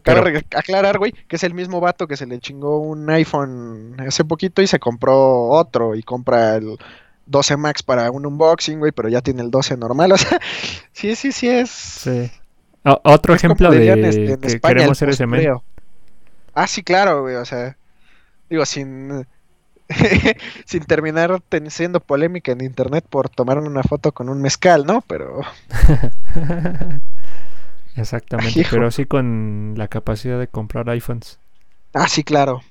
[0.03, 0.23] Pero-
[0.55, 4.61] aclarar, güey, que es el mismo vato que se le chingó un iPhone hace poquito
[4.61, 6.77] y se compró otro y compra el
[7.25, 10.11] 12 Max para un unboxing, güey, pero ya tiene el 12 normal.
[10.13, 10.39] O sea,
[10.91, 11.69] sí, sí, sí es.
[11.69, 12.31] Sí.
[12.85, 15.25] O- otro es ejemplo de este, en que España, queremos ser ese.
[16.53, 17.77] Ah, sí, claro, güey, o sea,
[18.49, 19.25] digo, sin,
[20.65, 25.01] sin terminar ten- siendo polémica en internet por tomar una foto con un mezcal, ¿no?
[25.07, 25.41] Pero,
[27.95, 31.39] Exactamente, pero sí con la capacidad de comprar iPhones.
[31.93, 32.61] ah, sí, claro.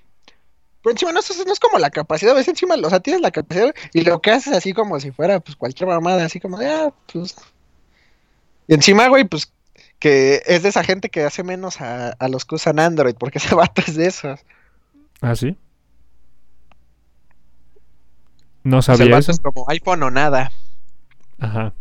[0.83, 3.31] Pero encima no es, no es como la capacidad, ves encima, o sea, tienes la
[3.31, 6.69] capacidad y lo que haces así como si fuera, pues, cualquier mamada, así como de,
[6.69, 7.37] ah, pues...
[8.67, 9.53] Y encima, güey, pues,
[9.99, 13.39] que es de esa gente que hace menos a, a los que usan Android, porque
[13.39, 14.41] ese vato es de esos.
[15.21, 15.57] ¿Ah, sí?
[18.65, 19.33] No el sabía vato eso.
[19.33, 20.51] es como iPhone o nada.
[21.39, 21.73] Ajá.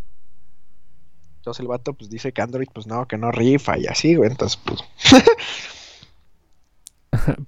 [1.37, 4.29] Entonces el vato pues dice que Android pues no, que no rifa y así, güey.
[4.29, 4.79] Entonces pues...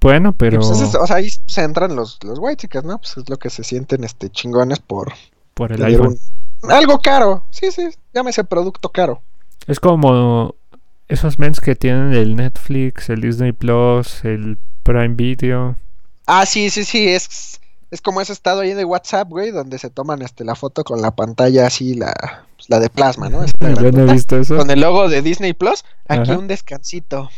[0.01, 2.97] Bueno, y, pero pues, es- o sea, ahí se entran los, los whitechicas, ¿no?
[2.97, 5.13] Pues es lo que se sienten este chingones por
[5.53, 6.17] por el tener iPhone.
[6.63, 7.45] un- algo caro.
[7.51, 9.21] Sí, sí, llámese producto caro.
[9.67, 10.55] Es como
[11.07, 15.77] esos mens que tienen el Netflix, el Disney Plus, el Prime Video.
[16.25, 17.59] Ah, sí, sí, sí, es,
[17.91, 21.01] es como ese estado ahí de WhatsApp, güey, donde se toman este la foto con
[21.01, 22.13] la pantalla así, la,
[22.55, 23.43] pues, la de plasma, ¿no?
[23.43, 24.57] Esa Yo no he grandota, visto eso.
[24.57, 26.39] Con el logo de Disney Plus, aquí Ajá.
[26.39, 27.29] un descansito.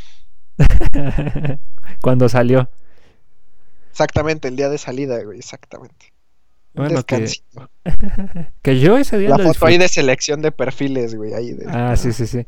[2.01, 2.69] Cuando salió.
[3.95, 6.11] Exactamente, el día de salida, güey, exactamente.
[6.73, 7.31] Bueno, que,
[8.61, 11.63] que yo ese día La lo foto ahí de selección de perfiles, güey, ahí de-
[11.69, 12.45] Ah, sí, sí, sí.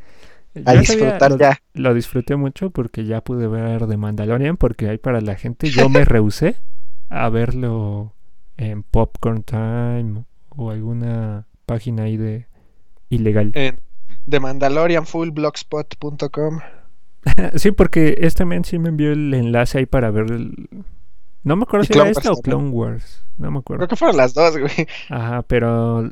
[0.53, 1.61] Yo a día disfrutar lo, ya.
[1.73, 5.69] lo disfruté mucho porque ya pude ver The Mandalorian porque hay para la gente.
[5.69, 6.57] Yo me rehusé
[7.07, 8.13] a verlo
[8.57, 12.47] en Popcorn Time o alguna página ahí de
[13.07, 13.51] ilegal.
[13.53, 13.79] En
[14.29, 16.59] The Mandalorian fullblogspot.com.
[17.55, 20.67] Sí, porque este men sí me envió el enlace ahí para ver el...
[21.43, 23.23] No me acuerdo si era Wars o Clone Wars.
[23.37, 23.81] No me acuerdo.
[23.81, 24.87] Creo que fueron las dos, güey.
[25.09, 26.09] Ajá, pero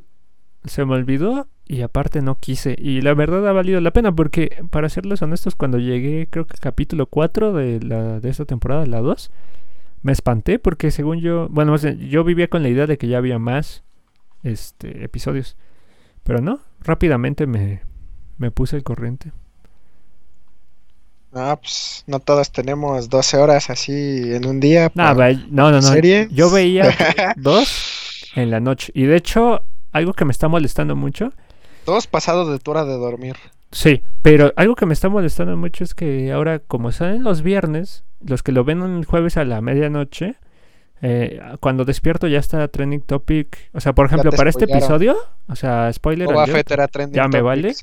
[0.63, 2.75] se me olvidó y aparte no quise.
[2.77, 6.57] Y la verdad ha valido la pena porque, para serles honestos, cuando llegué, creo que
[6.57, 9.31] capítulo 4 de, la, de esta temporada, la 2,
[10.03, 13.39] me espanté porque según yo, bueno, yo vivía con la idea de que ya había
[13.39, 13.83] más
[14.43, 15.57] este, episodios.
[16.23, 17.81] Pero no, rápidamente me,
[18.37, 19.31] me puse al corriente.
[21.35, 24.89] No, pues no todos tenemos 12 horas así en un día.
[24.95, 25.81] No, para- no, no.
[26.31, 26.95] Yo veía
[27.35, 28.93] dos en la noche.
[28.95, 31.33] Y de hecho, algo que me está molestando mucho
[31.83, 33.35] Todos pasados de tu hora de dormir.
[33.71, 38.05] Sí, pero algo que me está molestando mucho es que ahora, como salen los viernes,
[38.21, 40.35] los que lo ven el jueves a la medianoche,
[41.01, 43.69] eh, cuando despierto ya está trending topic.
[43.73, 45.17] O sea, por ejemplo, para este episodio,
[45.49, 47.73] o sea, spoiler Boba alert, Fett era trending ya me vale.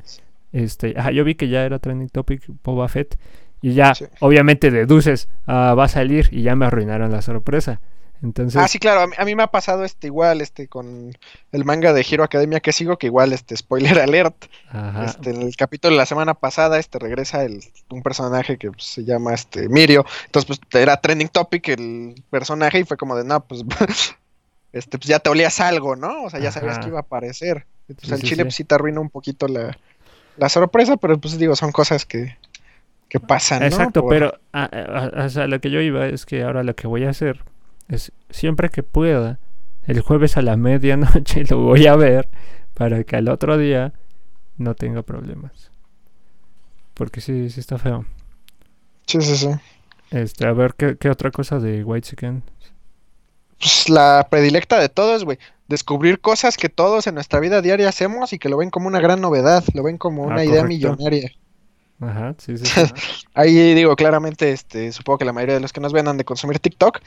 [0.53, 3.19] este, ajá, yo vi que ya era trending topic Boba Fett
[3.63, 4.05] y ya, Sí.
[4.21, 7.81] obviamente deduces, ah, va a salir y ya me arruinaron la sorpresa.
[8.25, 11.17] Entonces, Ah, sí, claro, a mí, a mí me ha pasado este igual, este, con
[11.51, 15.43] el manga de Hero Academia que sigo, que igual, este, spoiler alert, ajá, este, en
[15.43, 19.35] el capítulo de la semana pasada, este, regresa el, un personaje que pues, se llama,
[19.35, 23.65] este, Mirio, entonces, pues, era trending topic el personaje y fue como de, no, pues,
[24.73, 26.23] este, pues ya te olías algo, ¿no?
[26.23, 26.81] O sea, ya sabías Ajá.
[26.83, 27.67] que iba a aparecer.
[27.89, 28.45] Entonces, Sí, al sí, chile, sí.
[28.45, 29.77] pues, sí te arruina un poquito la,
[30.37, 32.37] la sorpresa, pero, pues, digo, son cosas que,
[33.13, 33.67] que pasan, ¿no?
[33.67, 36.63] Exacto, Por- pero a, a- a- o sea, lo que yo iba es que ahora
[36.63, 37.41] lo que voy a hacer
[37.89, 39.39] es siempre que pueda,
[39.87, 42.29] el jueves a la medianoche lo voy a ver
[42.73, 43.93] para que al otro día
[44.57, 45.71] no tenga problemas.
[46.95, 48.07] Porque sí, sí está feo.
[49.07, 49.49] Sí, sí, sí.
[50.11, 52.43] Este, a ver, ¿qué, qué otra cosa de White Chicken?
[53.59, 55.39] pues, la predilecta de todos, güey.
[55.69, 59.01] Descubrir cosas que todos en nuestra vida diaria hacemos y que lo ven como una
[59.01, 61.31] gran novedad, lo ven como Ah, una idea millonaria.
[62.03, 62.67] Ajá, sí, sí.
[62.67, 62.81] sí.
[63.35, 66.25] Ahí digo, claramente, este, supongo que la mayoría de los que nos ven han de
[66.25, 67.01] consumir TikTok.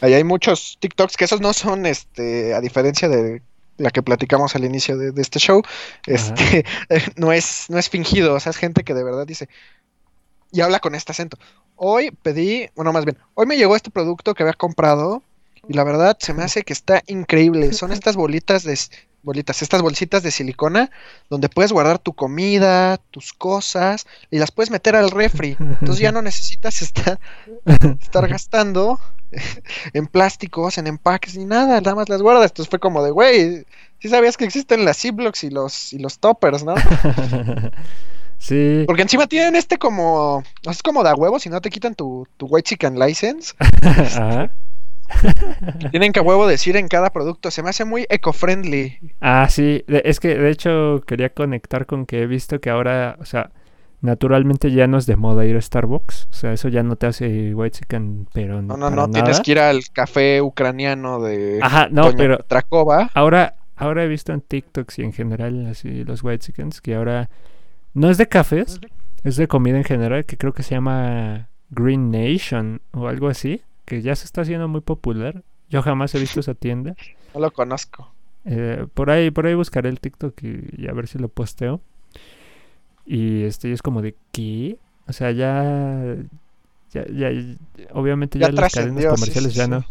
[0.00, 3.42] Ahí hay muchos TikToks que esos no son, este, a diferencia de
[3.78, 5.62] la que platicamos al inicio de, de este show,
[6.06, 6.64] este,
[7.16, 9.48] no es, no es fingido, o sea, es gente que de verdad dice,
[10.52, 11.38] y habla con este acento.
[11.76, 15.22] Hoy pedí, bueno, más bien, hoy me llegó este producto que había comprado
[15.68, 17.72] y la verdad se me hace que está increíble.
[17.72, 18.78] Son estas bolitas de
[19.22, 20.90] bolitas, estas bolsitas de silicona
[21.28, 25.56] donde puedes guardar tu comida, tus cosas y las puedes meter al refri.
[25.58, 27.18] Entonces ya no necesitas estar,
[28.00, 28.98] estar gastando
[29.92, 32.50] en plásticos, en empaques ni nada, nada más las guardas.
[32.50, 33.64] Entonces fue como de, güey,
[34.00, 36.74] sí sabías que existen las Ziplocs y los y los toppers, ¿no?
[38.38, 38.84] sí.
[38.86, 42.46] Porque encima tienen este como, es como da huevo, si no te quitan tu, tu
[42.46, 43.54] white chicken license.
[43.82, 44.50] Ajá.
[45.90, 47.50] Tienen que a huevo decir en cada producto.
[47.50, 48.98] Se me hace muy eco-friendly.
[49.20, 53.24] Ah, sí, es que de hecho quería conectar con que he visto que ahora, o
[53.24, 53.50] sea,
[54.00, 57.06] naturalmente ya no es de moda ir a Starbucks, o sea, eso ya no te
[57.06, 59.10] hace white chicken, pero No, no, para no.
[59.10, 63.10] Tienes que ir al café ucraniano de Ajá, no, Doña pero Petracova.
[63.14, 67.28] ahora, ahora he visto en TikToks y en general así los white chickens que ahora
[67.94, 68.80] no es de cafés,
[69.24, 73.62] es de comida en general que creo que se llama Green Nation o algo así,
[73.88, 75.42] que ya se está haciendo muy popular.
[75.70, 76.94] Yo jamás he visto esa tienda.
[77.34, 78.08] No lo conozco.
[78.44, 81.80] Eh, por ahí, por ahí buscaré el TikTok y, y a ver si lo posteo.
[83.06, 84.78] Y este y es como de ¿qué?
[85.08, 86.16] O sea, ya,
[86.92, 87.30] ya, ya,
[87.92, 89.84] obviamente ya, Ya las cadenas sí, comerciales sí, ya no.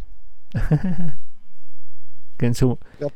[2.37, 3.07] que en su, Ya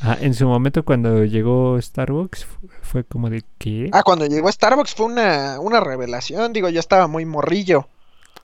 [0.00, 3.90] ah, en su momento cuando llegó Starbucks fu- fue como de ¿qué?
[3.92, 6.52] Ah, cuando llegó Starbucks fue una, una revelación.
[6.52, 7.86] Digo, yo estaba muy morrillo.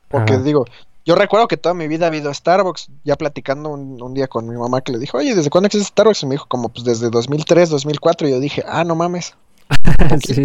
[0.09, 0.43] Porque Ajá.
[0.45, 0.65] digo,
[1.07, 2.89] yo recuerdo que toda mi vida ha habido Starbucks.
[3.05, 5.87] Ya platicando un, un día con mi mamá que le dijo, oye, ¿desde cuándo existe
[5.89, 6.25] Starbucks?
[6.25, 8.29] Y me dijo, como pues desde 2003, 2004.
[8.29, 9.35] Y yo dije, ah, no mames.
[10.27, 10.43] Sí.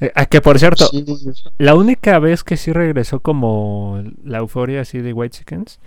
[0.00, 1.04] Eh, ah, que por cierto, Sí,
[1.56, 5.80] la única vez que sí regresó como la euforia así de White Chickens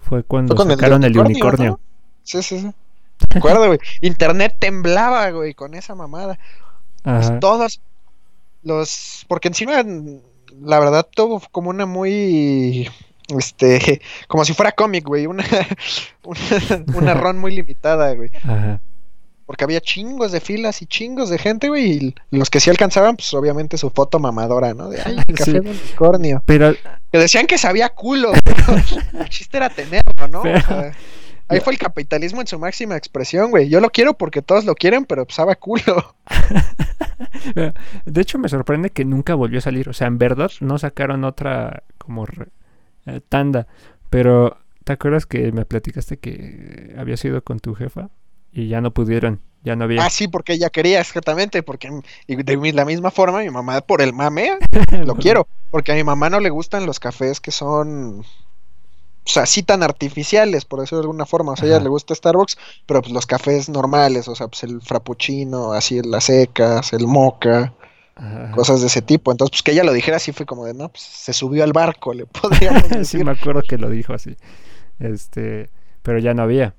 [0.00, 1.78] fue cuando Fue el sacaron el unicornio.
[2.22, 2.66] Sí, sí, sí.
[3.34, 3.78] Me acuerdo, güey.
[4.00, 6.38] Internet temblaba, güey, con esa mamada.
[7.02, 7.80] Pues todos
[8.62, 9.24] los.
[9.28, 9.82] Porque encima,
[10.60, 12.88] la verdad, tuvo como una muy.
[13.38, 14.02] Este.
[14.28, 15.26] Como si fuera cómic, güey.
[15.26, 15.44] Una,
[16.24, 18.30] una, una run muy limitada, güey.
[18.42, 18.80] Ajá.
[19.46, 22.14] Porque había chingos de filas y chingos de gente, güey.
[22.30, 24.88] Y los que sí alcanzaban, pues obviamente su foto mamadora, ¿no?
[24.88, 25.52] De ay, café Sí.
[25.52, 26.42] de unicornio.
[26.46, 26.74] Pero
[27.10, 28.76] Que decían que sabía culo, pero
[29.20, 30.40] el chiste era tenerlo, ¿no?
[30.40, 30.92] O sea,
[31.52, 33.68] Ahí fue el capitalismo en su máxima expresión, güey.
[33.68, 36.14] Yo lo quiero porque todos lo quieren, pero pues sabe a culo.
[38.04, 39.88] De hecho, me sorprende que nunca volvió a salir.
[39.88, 42.48] O sea, en verdad no sacaron otra como re-
[43.06, 43.66] eh, tanda.
[44.10, 48.10] Pero, ¿te acuerdas que me platicaste que había sido con tu jefa?
[48.52, 50.04] Y ya no pudieron, ya no había.
[50.04, 51.88] Ah, sí, porque ella quería, exactamente, porque
[52.26, 54.58] y de la misma forma, mi mamá por el mame
[55.06, 58.24] lo quiero, porque a mi mamá no le gustan los cafés que son,
[59.24, 61.88] o sea, así tan artificiales, por decirlo de alguna forma, o sea, a ella le
[61.88, 62.56] gusta Starbucks,
[62.86, 67.74] pero pues los cafés normales, o sea, pues el frappuccino, así las secas, el mocha,
[68.14, 68.50] Ajá.
[68.50, 70.88] cosas de ese tipo, entonces pues que ella lo dijera así fue como de, no,
[70.90, 74.36] pues se subió al barco, le podríamos sí, decir, me acuerdo que lo dijo así.
[74.98, 75.70] Este,
[76.02, 76.76] pero ya no había.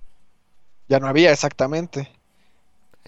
[0.88, 2.10] ya no había exactamente.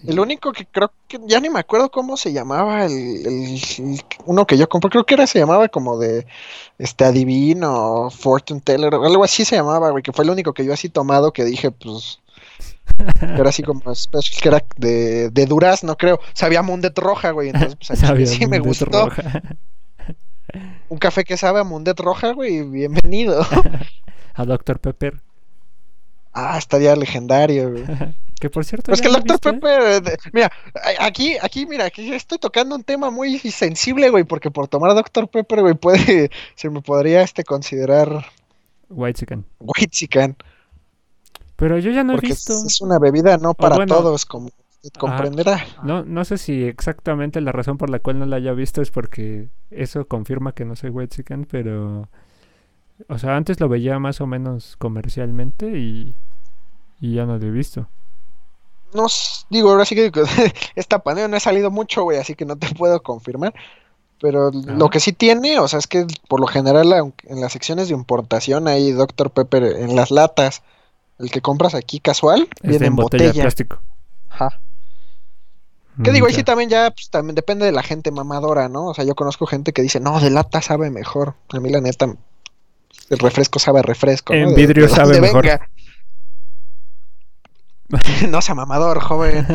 [0.04, 4.00] El único que creo que ya ni me acuerdo cómo se llamaba el, el- el-
[4.26, 6.26] uno que yo compré, creo que era se llamaba como de
[6.78, 10.64] este adivino, fortune teller, o algo así se llamaba, güey, que fue el único que
[10.66, 12.20] yo así tomado que dije, pues,
[13.18, 16.20] que era así como special, que era de, de durazno, creo.
[16.34, 19.06] Sabía Mundet roja, güey, entonces pues Sabía sí me gustó.
[19.06, 19.42] roja.
[20.88, 23.44] Un café que sabe a Mundet roja, güey, bienvenido.
[24.34, 24.78] A Dr.
[24.78, 25.22] Pepper.
[26.34, 27.84] Ah, estaría legendario, güey.
[28.40, 28.92] Que por cierto.
[28.92, 29.40] Es que el Dr.
[29.40, 30.52] Pepper, eh, de- mira,
[31.00, 35.28] aquí, aquí, mira, aquí estoy tocando un tema muy sensible, güey, porque por tomar Dr.
[35.28, 38.26] Pepper, güey, puede, se me podría, este, considerar
[38.90, 39.44] White Chicken.
[39.58, 40.36] whitezican,
[41.56, 42.52] Pero yo ya no he porque visto.
[42.52, 43.94] es una bebida no para bueno.
[43.94, 44.46] todos, como
[44.82, 45.64] usted comprenderá.
[45.82, 48.90] No, no sé si exactamente la razón por la cual no la haya visto es
[48.90, 52.08] porque eso confirma que no soy white chicken, pero.
[53.08, 56.14] O sea, antes lo veía más o menos comercialmente y.
[57.00, 57.88] Y ya no lo he visto.
[58.92, 59.06] No,
[59.50, 60.10] digo, ahora sí que
[60.76, 63.54] esta pandemia no ha salido mucho, güey, así que no te puedo confirmar.
[64.18, 67.88] Pero lo que sí tiene, o sea, es que por lo general en las secciones
[67.88, 69.30] de importación hay Dr.
[69.30, 70.62] Pepper en las latas.
[71.18, 73.78] El que compras aquí casual Está viene en botella de plástico.
[74.30, 74.60] Ajá.
[76.02, 76.26] ¿Qué Mm, digo?
[76.26, 78.86] Ahí sí también ya, pues también depende de la gente mamadora, ¿no?
[78.86, 81.34] O sea, yo conozco gente que dice, no, de lata sabe mejor.
[81.50, 82.06] A mí la neta,
[83.10, 84.34] el refresco sabe a refresco.
[84.34, 85.42] En vidrio de sabe mejor.
[85.42, 85.68] venga.
[88.28, 89.46] no sea mamador, joven.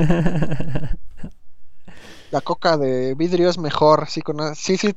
[2.32, 4.08] La coca de vidrio es mejor.
[4.10, 4.96] Sí, cono- sí, sí.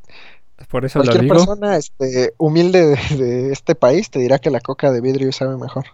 [0.69, 1.35] Por eso lo Cualquier digo.
[1.35, 5.57] persona este, humilde de, de este país te dirá que la coca de vidrio sabe
[5.57, 5.87] mejor.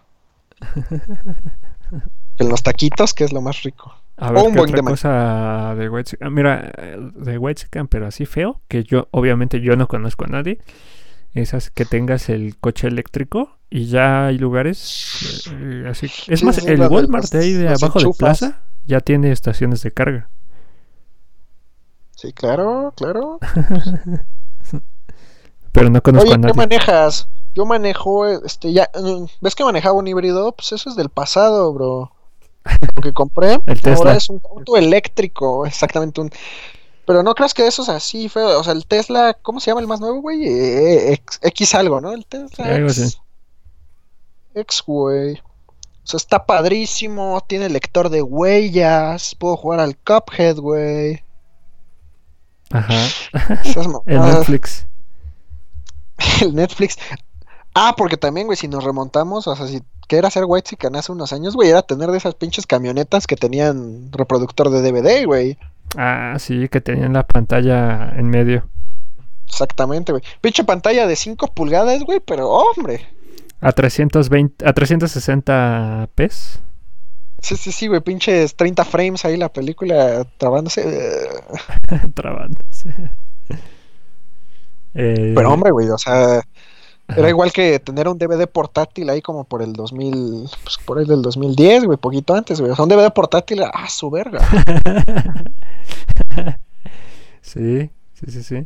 [2.37, 3.93] Que los taquitos, que es lo más rico.
[4.17, 6.17] A O ver, un ¿qué buen otra de cosa de White?
[6.29, 10.27] Mira, eh, de White Chicken, pero así feo, que yo, obviamente, yo no conozco a
[10.27, 10.59] nadie.
[11.33, 16.11] Esas que tengas el coche eléctrico y ya hay lugares eh, así.
[16.27, 18.39] Es Sí, más, sí, el de Walmart los- de ahí de abajo de enchufas.
[18.39, 20.29] plaza ya tiene estaciones de carga.
[22.15, 23.39] Sí, claro, claro.
[25.71, 26.53] Pero no conozco Oye, a ¿qué nadie.
[26.53, 27.27] manejas?
[27.55, 30.51] Yo manejo, este, ya, mm, ¿ves que manejaba un híbrido?
[30.53, 32.11] Pues eso es del pasado, bro.
[32.95, 34.11] Lo que compré El Tesla.
[34.11, 36.31] ahora es un auto eléctrico, exactamente un...
[37.11, 38.57] Pero no creas que eso es así, feo.
[38.57, 40.47] O sea, el Tesla, ¿cómo se llama el más nuevo, güey?
[40.47, 42.13] Eh, X, X algo, ¿no?
[42.13, 42.87] El Tesla Algo
[44.55, 44.83] X.
[44.87, 45.33] güey.
[45.33, 51.21] O sea, está padrísimo, tiene lector de huellas, puedo jugar al Cuphead, güey.
[52.69, 53.05] Ajá.
[54.05, 54.21] El.
[54.21, 54.87] Netflix.
[56.41, 56.95] el Netflix.
[57.73, 61.11] Ah, porque también, güey, si nos remontamos, o sea, si que era hacer White hace
[61.11, 65.57] unos años, güey, era tener de esas pinches camionetas que tenían reproductor de DVD, güey.
[65.97, 68.67] Ah, sí, que tenían la pantalla en medio.
[69.47, 70.23] Exactamente, güey.
[70.39, 73.05] Pinche pantalla de 5 pulgadas, güey, pero hombre.
[73.59, 76.59] A 320, a 360 pes.
[77.41, 80.81] Sí, sí, sí, güey, pinches 30 frames ahí la película trabándose.
[80.87, 82.09] eh.
[82.13, 82.93] Trabándose.
[84.93, 86.41] Eh, Pero hombre, güey, o sea.
[87.17, 91.05] Era igual que tener un DVD portátil ahí como por el 2000, pues por ahí
[91.05, 92.71] del 2010, güey, poquito antes, güey.
[92.71, 94.39] O sea, un DVD portátil, ah, su verga.
[97.41, 98.65] sí, sí, sí, sí.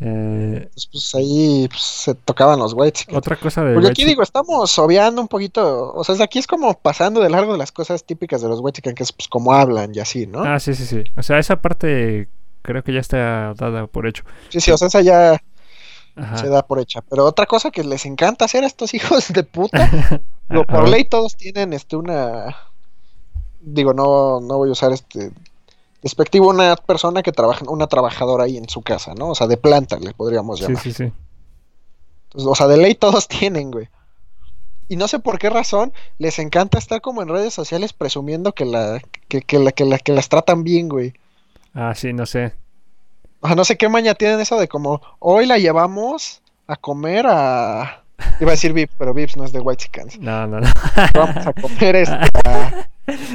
[0.00, 3.16] Eh, Pues, pues ahí pues, se tocaban los White Chicken.
[3.16, 6.46] otra cosa de Porque aquí Chicken- digo, estamos obviando un poquito, o sea, aquí es
[6.46, 9.28] como pasando de largo de las cosas típicas de los White Chicken, que es pues
[9.28, 10.42] como hablan y así, ¿no?
[10.42, 11.04] Ah, sí, sí, sí.
[11.16, 12.28] O sea, esa parte
[12.62, 14.24] creo que ya está dada por hecho.
[14.48, 15.40] Sí, sí, o sea, esa ya
[16.16, 16.38] Ajá.
[16.38, 17.00] se da por hecha.
[17.02, 19.90] Pero otra cosa que les encanta hacer a estos hijos de puta,
[20.48, 22.56] a por ley todos tienen este una,
[23.60, 25.30] digo, no, no voy a usar este
[26.02, 29.30] despectivo una persona que trabaja, una trabajadora ahí en su casa, ¿no?
[29.30, 30.82] O sea, de planta le podríamos Sí, llamar.
[30.82, 31.04] sí, sí.
[32.24, 33.88] Entonces, o sea, de ley todos tienen, güey.
[34.86, 38.66] Y no sé por qué razón les encanta estar como en redes sociales presumiendo que
[38.66, 41.14] la que, que la, que la- que las tratan bien, güey.
[41.72, 42.52] Ah, sí, no sé.
[43.44, 47.26] O sea, no sé qué maña tienen eso de como hoy la llevamos a comer
[47.28, 48.00] a
[48.40, 50.18] Iba a decir Vips, pero Vips no es de White Chickens.
[50.18, 50.68] No, no, no.
[51.14, 52.16] Vamos a comer esto.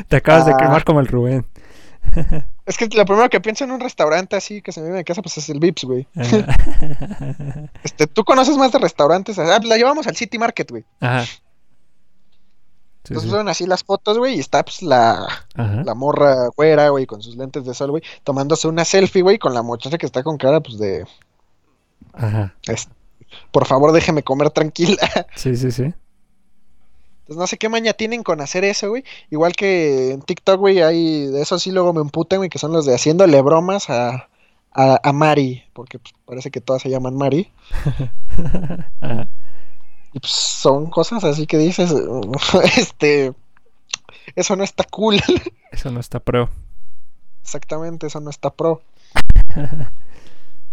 [0.07, 0.57] Te acabas de Ah.
[0.57, 1.45] quemar como el Rubén.
[2.65, 5.03] Es que lo primero que pienso en un restaurante así que se me viene de
[5.03, 6.07] casa, pues es el Vips, güey.
[7.83, 9.39] Este, ¿tú conoces más de restaurantes?
[9.39, 10.85] Ah, pues la llevamos al City Market, güey.
[10.99, 11.25] Ajá.
[13.09, 15.83] Entonces ven así las fotos, güey, y está pues la, Ajá.
[15.83, 19.53] la morra güera, güey, con sus lentes de sol, güey, tomándose una selfie, güey, con
[19.53, 21.05] la muchacha que está con cara, pues de,
[22.13, 22.53] Ajá.
[22.67, 22.89] es-
[23.51, 24.97] por favor, déjeme comer tranquila.
[25.35, 25.83] Sí, sí, sí.
[25.83, 29.03] Entonces no sé qué maña tienen con hacer eso, güey.
[29.29, 32.71] Igual que en TikTok, güey, hay, de eso sí luego me emputan, güey, que son
[32.73, 34.29] los de haciéndole bromas a,
[34.73, 37.51] a, a Mari, porque pues, parece que todas se llaman Mari.
[39.01, 39.27] Ajá.
[40.13, 41.93] Y pues son cosas así que dices,
[42.77, 43.33] este,
[44.35, 45.19] eso no está cool.
[45.71, 46.49] Eso no está pro.
[47.43, 48.81] Exactamente, eso no está pro.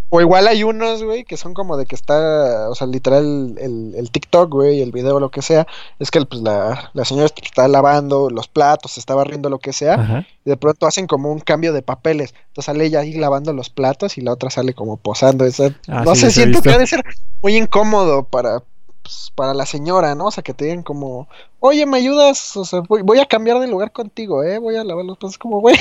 [0.09, 3.93] O igual hay unos, güey, que son como de que está, o sea, literal, el,
[3.97, 5.67] el TikTok, güey, el video, lo que sea,
[5.99, 9.95] es que pues, la, la señora está lavando los platos, está barriendo lo que sea,
[9.95, 10.27] Ajá.
[10.45, 12.35] y de pronto hacen como un cambio de papeles.
[12.49, 15.45] Entonces sale ella ahí lavando los platos y la otra sale como posando.
[15.45, 17.03] Esa- Ah, no sí, sé, siento que ha de ser
[17.43, 18.63] muy incómodo para,
[19.07, 20.27] pues, para la señora, ¿no?
[20.27, 21.29] O sea, que te digan como,
[21.61, 22.57] oye, ¿me ayudas?
[22.57, 24.59] O sea, voy, voy a cambiar de lugar contigo, ¿eh?
[24.59, 25.39] Voy a lavar los platos.
[25.39, 25.77] Como, güey,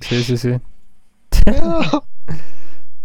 [0.00, 0.50] Sí, sí, sí.
[1.46, 2.04] no".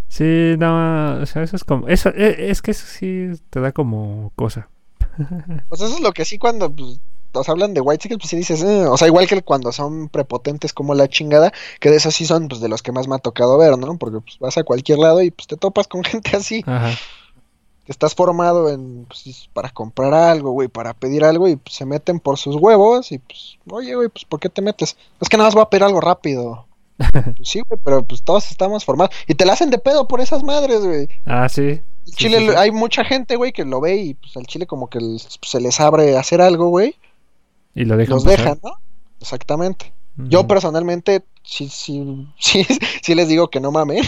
[0.07, 3.71] Sí, no, o sea, eso es como, eso, e- es que eso sí te da
[3.71, 4.67] como cosa.
[5.69, 6.99] Pues eso es lo que sí cuando pues,
[7.33, 10.09] nos hablan de white chickens, pues sí dices, "Eh", o sea, igual que cuando son
[10.09, 13.15] prepotentes como la chingada, que de esos sí son pues de los que más me
[13.15, 13.97] ha tocado ver, ¿no?
[13.99, 16.91] Porque pues vas a cualquier lado y pues te topas con gente así, Ajá.
[17.89, 22.19] Estás formado en pues, para comprar algo, güey, para pedir algo y pues, se meten
[22.19, 24.95] por sus huevos y pues, oye, güey, pues ¿por qué te metes?
[25.19, 26.65] Es que nada más voy a pedir algo rápido.
[27.37, 30.19] Pues sí, güey, pero pues todos estamos formados y te la hacen de pedo por
[30.21, 31.07] esas madres, güey.
[31.25, 31.81] Ah, sí.
[32.15, 32.55] Chile sí, sí.
[32.57, 35.61] hay mucha gente, güey, que lo ve y pues al Chile como que el- se
[35.61, 36.95] les abre hacer algo, güey.
[37.75, 38.37] Y lo dejan los pasar.
[38.39, 38.71] dejan, ¿no?
[39.21, 39.93] Exactamente.
[40.17, 42.65] Yo personalmente sí, sí, sí,
[43.01, 44.05] sí les digo que no mames,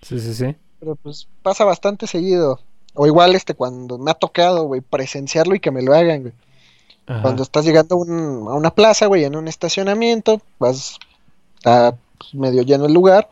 [0.00, 0.56] Sí, sí, sí.
[0.78, 2.60] pero pues pasa bastante seguido.
[3.02, 6.34] O igual este cuando me ha tocado, güey, presenciarlo y que me lo hagan, güey.
[7.06, 7.22] Ajá.
[7.22, 10.98] Cuando estás llegando a, un- a una plaza, güey, en un estacionamiento, vas
[11.56, 13.28] está pues, medio lleno el lugar.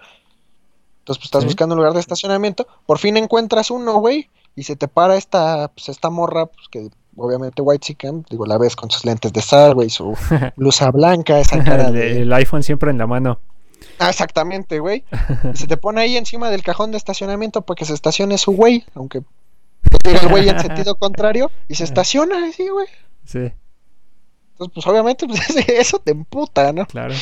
[1.00, 1.48] Entonces, pues estás Sí.
[1.48, 5.68] buscando un lugar de estacionamiento, por fin encuentras uno, güey, y se te para esta
[5.68, 9.42] pues esta morra, pues que obviamente white chicken, digo, la ves con sus lentes de
[9.42, 10.14] sal, güey, su
[10.56, 13.38] blusa blanca, esa cara el, de el iPhone siempre en la mano.
[13.98, 15.04] Ah, exactamente, güey.
[15.54, 18.84] Se te pone ahí encima del cajón de estacionamiento para que se estacione su güey,
[18.94, 19.22] aunque
[20.04, 22.86] llega el güey en sentido contrario y se estaciona así, güey.
[23.24, 23.38] Sí,
[24.52, 26.86] Entonces, pues obviamente, pues eso te emputa, ¿no?
[26.86, 27.14] claro.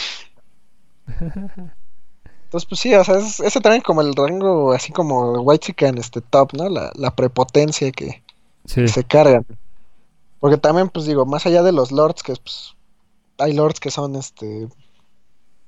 [2.44, 5.98] Entonces, pues sí, o sea, es- ese también como el rango, así como White Chicken,
[5.98, 6.68] este top, ¿no?
[6.68, 8.22] La, la prepotencia que
[8.66, 8.86] Sí.
[8.88, 9.44] se cargan.
[10.40, 12.74] Porque también, pues digo, más allá de los lords, que pues
[13.38, 14.68] hay lords que son, este,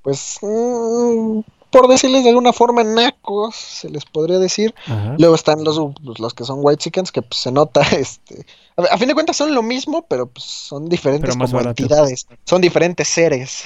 [0.02, 1.40] pues, mm,
[1.70, 4.74] por decirles de alguna forma, nacos, se les podría decir.
[4.86, 5.16] Ajá.
[5.18, 8.46] Luego están los, pues, los que son white chickens, que pues, se nota, este,
[8.76, 12.26] a, a fin de cuentas son lo mismo, pero pues son diferentes Pero como entidades,
[12.44, 13.64] son diferentes seres.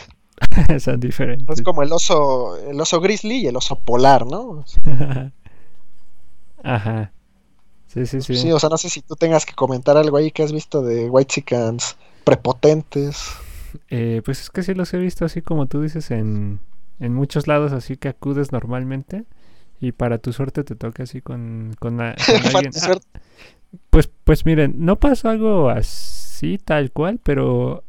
[0.81, 1.59] Son diferentes.
[1.59, 4.65] Es como el oso, el oso grizzly y el oso polar, ¿no?
[6.65, 7.13] Ajá.
[7.87, 8.37] Sí, sí, sí.
[8.37, 10.83] Sí, o sea, no sé si tú tengas que comentar algo ahí que has visto
[10.83, 13.33] de white chickens prepotentes.
[13.89, 16.61] Eh, pues es que sí los he visto así como tú dices en,
[17.03, 19.25] en muchos lados, así que acudes normalmente
[19.81, 22.73] y para tu suerte te toca así con, con, a- con Para alguien.
[22.83, 22.95] Ah,
[23.91, 27.85] pues, pues miren, no pasó algo así tal cual, pero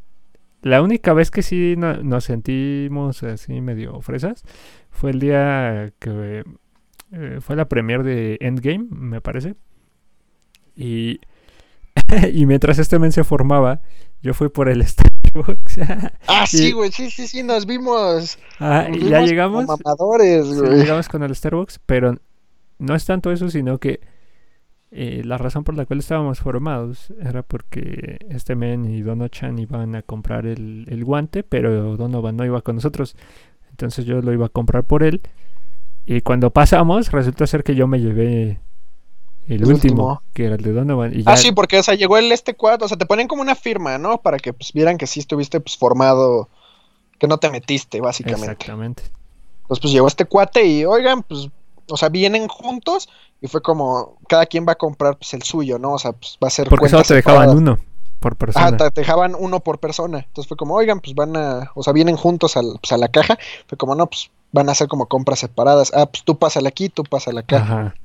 [0.61, 4.43] la única vez que sí no- nos sentimos así medio fresas
[4.91, 6.43] fue el día que
[7.11, 9.55] eh, fue la premier de Endgame, me parece.
[10.76, 11.20] Y,
[12.34, 13.82] y mientras este men se formaba,
[14.24, 15.80] yo fui por el Starbucks.
[16.28, 18.39] Ah, sí, güey, sí, sí, sí, nos vimos.
[18.59, 19.65] Ah, nos y ya vimos llegamos.
[19.65, 20.80] como mamadores, sí, güey.
[20.80, 22.17] llegamos con el Starbucks, pero
[22.80, 23.99] no es tanto eso, sino que
[24.91, 29.95] eh, la razón por la cual estábamos formados era porque este men y Dono-chan iban
[29.95, 33.15] a comprar el, el guante, pero Donovan no iba con nosotros.
[33.71, 35.21] Entonces yo lo iba a comprar por él.
[36.05, 38.59] Y cuando pasamos, resulta ser que yo me llevé
[39.48, 40.22] el, El último, último.
[40.34, 41.14] que era el de Donovan.
[41.14, 43.28] Y ya, Ah, sí, porque, o sea, llegó el este cuadro, o sea, te ponen
[43.28, 44.20] como una firma, ¿no?
[44.20, 46.50] Para que, pues, vieran que sí estuviste, pues, formado,
[47.20, 48.46] que no te metiste, básicamente.
[48.52, 49.04] Exactamente.
[49.64, 51.50] Entonces, pues, llegó este cuate y, oigan, pues,
[51.89, 53.10] o sea, vienen juntos
[53.41, 55.94] y fue como, cada quien va a comprar, pues, el suyo, ¿no?
[55.94, 57.56] O sea, pues, va a ser Porque solo te dejaban separadas.
[57.62, 57.80] uno
[58.20, 58.68] por persona.
[58.68, 60.20] Ajá, te te dejaban uno por persona.
[60.20, 63.10] Entonces fue como, oigan, pues van a, o sea, vienen juntos al, pues, a la
[63.10, 63.38] caja.
[63.68, 65.91] Fue como, no, pues van a hacer como compras separadas.
[65.94, 67.58] Ah, pues tú pásale aquí, tú pásale acá.
[67.58, 67.96] Ajá.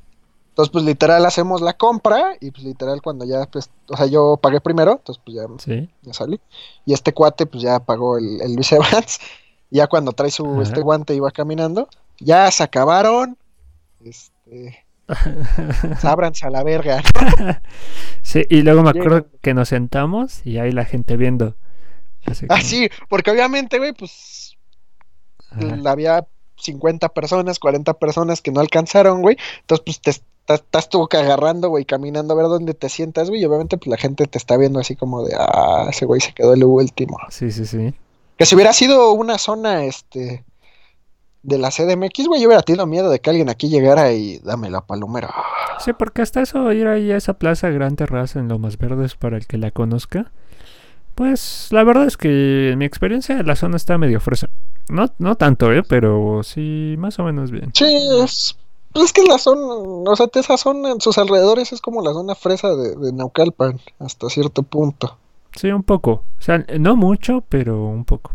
[0.58, 4.36] Entonces, pues literal hacemos la compra y pues literal cuando ya, pues, o sea, yo
[4.42, 5.88] pagué primero, entonces pues ya, Sí.
[6.02, 6.40] ya salí.
[6.84, 9.20] Y este cuate pues ya pagó el, el Luis Evans.
[9.70, 10.62] Ya cuando trae su Ajá.
[10.62, 11.88] este guante iba caminando.
[12.18, 13.38] Ya se acabaron.
[14.04, 14.84] Este,
[16.02, 17.02] ábranse a la verga.
[18.22, 21.54] Sí, y luego me acuerdo que nos sentamos y ahí la gente viendo.
[22.26, 24.56] Así Ah, sí, porque obviamente, güey, pues
[25.50, 25.78] Ajá.
[25.88, 29.36] había 50 personas, 40 personas que no alcanzaron, güey.
[29.60, 30.10] Entonces, pues te
[30.48, 33.42] estás, tú que agarrando, güey, caminando a ver dónde te sientas, güey.
[33.42, 36.32] Y obviamente, pues la gente te está viendo así como de, ah, ese güey se
[36.32, 37.16] quedó el último.
[37.30, 37.94] Sí, sí, sí.
[38.36, 40.44] Que si hubiera sido una zona, este,
[41.42, 44.70] de la CDMX, güey, yo hubiera tenido miedo de que alguien aquí llegara y dame
[44.70, 45.34] la palomera.
[45.78, 49.36] Sí, porque hasta eso ir ahí a esa plaza Gran Terraza en Lomas Verdes para
[49.36, 50.30] el que la conozca.
[51.14, 54.50] Pues la verdad es que en mi experiencia la zona está medio fresa.
[54.88, 55.82] No, no tanto, ¿eh?
[55.82, 57.70] Pero sí, más o menos bien.
[57.74, 58.56] Sí, es,
[58.94, 62.34] es que la zona, o sea, esa zona en sus alrededores es como la zona
[62.34, 65.16] fresa de, de Naucalpan, hasta cierto punto.
[65.54, 66.10] Sí, un poco.
[66.38, 68.32] O sea, no mucho, pero un poco.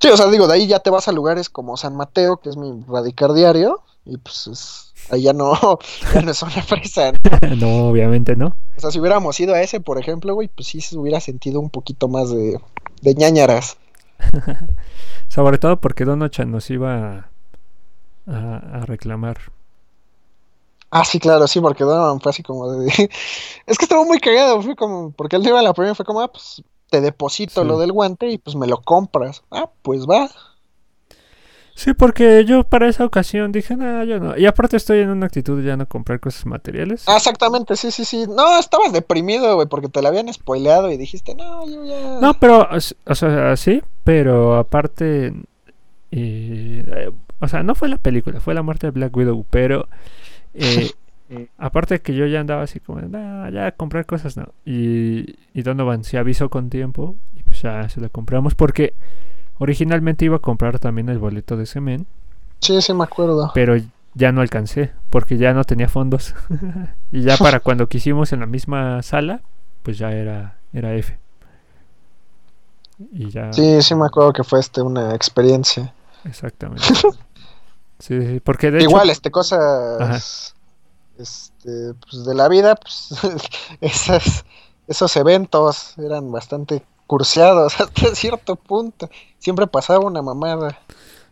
[0.00, 2.48] Sí, o sea, digo, de ahí ya te vas a lugares como San Mateo, que
[2.48, 5.52] es mi radicar diario, y pues es- ahí ya no,
[6.14, 7.12] ya no es zona fresa.
[7.12, 7.56] ¿no?
[7.56, 8.56] no, obviamente no.
[8.76, 11.60] O sea, si hubiéramos ido a ese, por ejemplo, güey, pues sí se hubiera sentido
[11.60, 12.58] un poquito más de,
[13.02, 13.76] de ñañaras.
[15.28, 17.28] Sobre todo porque Donochan nos iba
[18.30, 19.38] a, reclamar.
[20.90, 22.88] Ah, sí, claro, sí, porque Donovan fue así como de...
[23.66, 25.12] Es que estuvo muy cagado, fue como...
[25.12, 27.66] Porque él iba a la primera, fue como, ah, pues te deposito Sí.
[27.68, 29.42] lo del guante y pues me lo compras.
[29.50, 30.28] Ah, pues va.
[31.80, 34.36] Sí, porque yo para esa ocasión dije, no, yo no.
[34.36, 37.04] Y aparte estoy en una actitud de ya no comprar cosas materiales.
[37.06, 38.26] Ah, exactamente, sí, sí, sí.
[38.28, 42.20] No, estabas deprimido, güey, porque te la habían spoileado y dijiste, no, yo ya...
[42.20, 42.68] No, pero,
[43.06, 45.32] o sea, sí, pero aparte,
[46.12, 49.88] eh, o sea, no fue la película, fue la muerte de Black Widow, pero
[50.54, 50.90] eh,
[51.58, 53.00] aparte de que yo ya andaba así como,
[53.50, 54.48] ya comprar cosas no.
[54.64, 58.94] Y, y Donovan se avisó con tiempo y pues ya se la compramos porque
[59.58, 62.06] originalmente iba a comprar también el boleto de Semen,
[62.60, 63.50] Sí, sí, me acuerdo.
[63.54, 63.74] pero
[64.14, 66.34] ya no alcancé porque ya no tenía fondos.
[67.12, 69.40] y ya para cuando quisimos en la misma sala,
[69.82, 71.18] pues ya era, era F.
[73.12, 73.52] Y ya...
[73.52, 75.94] Sí, sí, me acuerdo que fue este una experiencia.
[76.24, 76.84] Exactamente.
[77.98, 80.54] Sí, porque de hecho, Igual, este, cosas
[81.18, 83.10] este, pues, de la vida, pues,
[83.82, 84.44] esas,
[84.88, 89.10] esos eventos eran bastante curseados hasta cierto punto.
[89.38, 90.78] Siempre pasaba una mamada.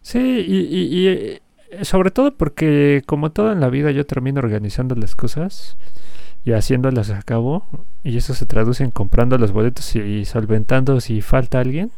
[0.02, 1.42] sí, y, y- y, eh,
[1.84, 5.76] sobre todo porque como todo en la vida yo termino organizando las cosas
[6.44, 7.66] y haciéndolas a cabo
[8.04, 11.92] y eso se traduce en comprando los boletos y solventando si falta alguien.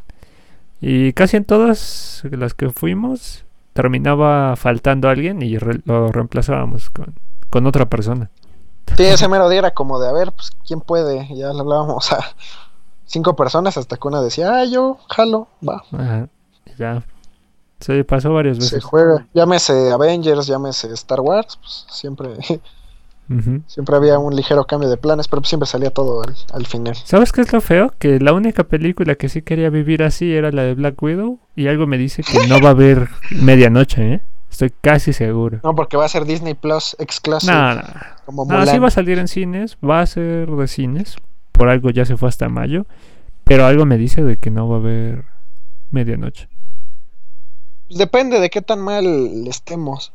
[0.80, 7.14] Y casi en todas las que fuimos terminaba faltando alguien y re- lo reemplazábamos con,
[7.50, 8.30] con otra persona.
[8.96, 11.28] Sí, ese mero día era como de, a ver, pues, ¿quién puede?
[11.36, 12.24] Ya le hablábamos a
[13.06, 15.82] cinco personas hasta que una decía, ah, yo, jalo, va.
[15.92, 16.28] Ajá,
[16.78, 17.02] ya.
[17.78, 18.84] Sí, pasó varias Se veces.
[18.84, 19.26] juega.
[19.32, 22.30] Llámese Avengers, llámese Star Wars, pues siempre,
[23.68, 26.96] Siempre había un ligero cambio de planes, pero siempre salía todo al, al final.
[26.96, 27.92] ¿Sabes qué es lo feo?
[27.98, 31.38] Que la única película que sí quería vivir así era la de Black Widow.
[31.54, 34.20] Y algo me dice que no va a haber medianoche, ¿eh?
[34.50, 35.60] Estoy casi seguro.
[35.62, 37.82] No, porque va a ser Disney Plus exclusive, No, no.
[38.26, 39.78] como No, sí va a salir en cines.
[39.88, 41.16] Va a ser de cines.
[41.52, 42.84] Por algo ya se fue hasta mayo.
[43.44, 45.24] Pero algo me dice de que no va a haber
[45.92, 46.48] medianoche.
[47.88, 49.04] Depende de qué tan mal
[49.46, 50.12] estemos.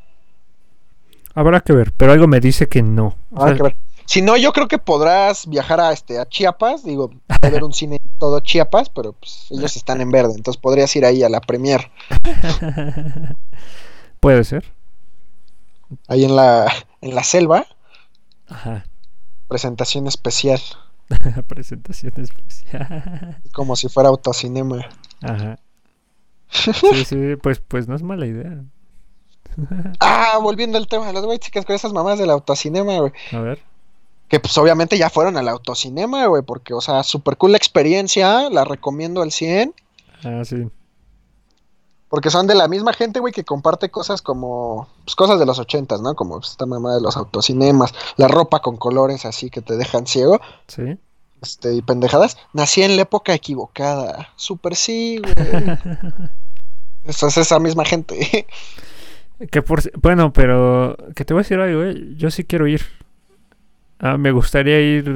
[1.35, 1.91] Habrá que ver.
[1.93, 3.15] Pero algo me dice que no.
[3.31, 3.75] O Habrá sea, que ver.
[4.07, 7.73] Si no, yo creo que podrás viajar a este a Chiapas, digo, a haber un
[7.73, 11.29] cine en todo Chiapas, pero pues ellos están en verde, entonces podrías ir ahí a
[11.29, 11.89] la premier,
[14.19, 14.63] Puede ser.
[16.07, 16.71] ahí en la
[17.01, 17.65] en la selva,
[18.47, 18.85] Ajá.
[19.47, 20.59] presentación especial,
[21.47, 23.41] Presentación especial.
[23.53, 24.85] como si fuera autocinema.
[25.21, 25.59] Ajá.
[26.49, 28.63] Sí, sí, pues, pues no es mala idea.
[29.99, 33.11] Ah, volviendo al tema de los güey, chicas, con esas mamás del autocinema, güey.
[33.31, 33.59] A ver.
[34.27, 38.49] Que pues obviamente ya fueron al autocinema, güey, porque, o sea, super cool la experiencia,
[38.49, 39.73] la recomiendo al 100.
[40.23, 40.67] Ah, sí.
[42.09, 45.59] Porque son de la misma gente, güey, que comparte cosas como, pues cosas de los
[45.59, 46.15] ochentas, ¿no?
[46.15, 50.39] Como esta mamá de los autocinemas, la ropa con colores así que te dejan ciego,
[50.67, 50.97] Sí.
[51.41, 52.37] este, y pendejadas.
[52.53, 54.29] Nací en la época equivocada.
[54.35, 55.33] Super sí, güey.
[57.03, 58.47] Eso es esa misma gente.
[59.51, 62.13] Que por, bueno, pero que te voy a decir algo, eh.
[62.15, 62.81] Yo sí quiero ir.
[63.99, 65.09] Ah, me gustaría ir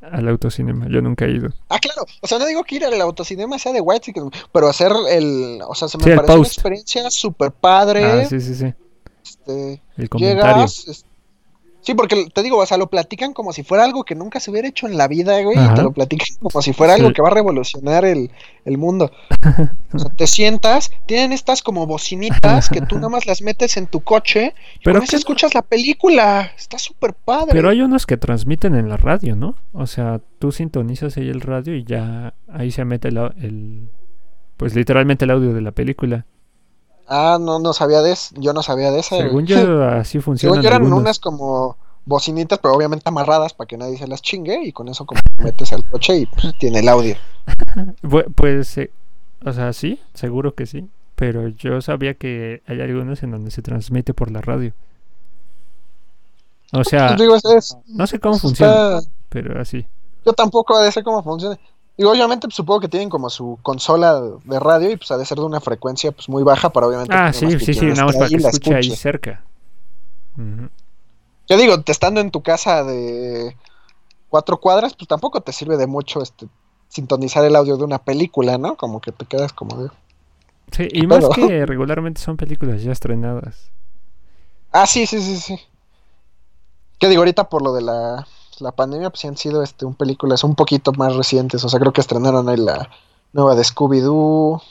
[0.00, 0.86] al autocinema.
[0.88, 1.50] Yo nunca he ido.
[1.68, 2.04] ah, claro.
[2.20, 4.12] O sea, no digo que ir al autocinema sea de white,
[4.52, 8.04] pero hacer el, o sea, se me Sí, el pareció una experiencia super padre.
[8.04, 8.72] Ah, sí, sí, sí.
[9.22, 10.56] este, El comentario.
[10.56, 11.04] llegas, es-
[11.80, 14.50] Sí, porque te digo, o sea, lo platican como si fuera algo que nunca se
[14.50, 15.56] hubiera hecho en la vida, güey.
[15.56, 18.30] Y te lo platican como si fuera algo que va a revolucionar el,
[18.64, 19.10] el mundo.
[19.90, 23.86] O sea, te sientas, tienen estas como bocinitas que tú nada más las metes en
[23.86, 26.50] tu coche y Pero con eso escuchas la película.
[26.58, 27.52] Está súper padre.
[27.52, 29.54] Pero hay unos que transmiten en la radio, ¿no?
[29.72, 33.88] O sea, tú sintonizas ahí el radio y ya ahí se mete el-
[34.58, 36.26] pues literalmente el audio de la película.
[37.08, 38.34] Ah, no, no sabía de eso.
[38.38, 39.16] Yo no sabía de esa.
[39.16, 39.56] Según yo,
[39.88, 40.52] así funciona.
[40.54, 44.62] Según yo eran unas como bocinitas, pero obviamente amarradas para que nadie se las chingue
[44.64, 47.16] y con eso como metes al coche y pues, tiene el audio.
[48.34, 48.90] Pues, eh,
[49.44, 50.88] o sea, sí, seguro que sí.
[51.14, 54.72] Pero yo sabía que hay algunos en donde se transmite por la radio.
[56.72, 59.86] O sea, Pues digo, es- es- no sé cómo está- funciona, pero así.
[60.24, 61.58] Yo tampoco ser cómo funciona.
[61.98, 65.24] Digo, obviamente pues, supongo que tienen como su consola de radio y pues ha de
[65.26, 68.16] ser de una frecuencia pues muy baja para obviamente Ah, sí, sí, sí, nada más
[68.16, 69.42] para que escuche ahí cerca.
[70.36, 70.68] Ujú.
[71.48, 73.56] Yo digo, te estando en tu casa de
[74.28, 76.46] cuatro cuadras, pues tampoco te sirve de mucho este
[76.88, 78.76] sintonizar el audio de una película, ¿no?
[78.76, 79.90] Como que te quedas como de...
[80.70, 83.70] Sí, y más Pero- que regularmente son películas ya estrenadas.
[84.70, 85.58] Ah, sí, sí, sí, sí.
[86.98, 88.26] Que digo, ahorita por lo de la,
[88.60, 91.64] la pandemia, pues sí han sido este, un películas un poquito más recientes.
[91.64, 92.88] O sea, creo que estrenaron ahí la
[93.32, 94.62] nueva de Scooby-Doo.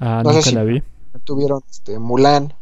[0.00, 0.82] Ah, No sé nunca si- la vi.
[1.24, 2.52] Tuvieron este, Mulan.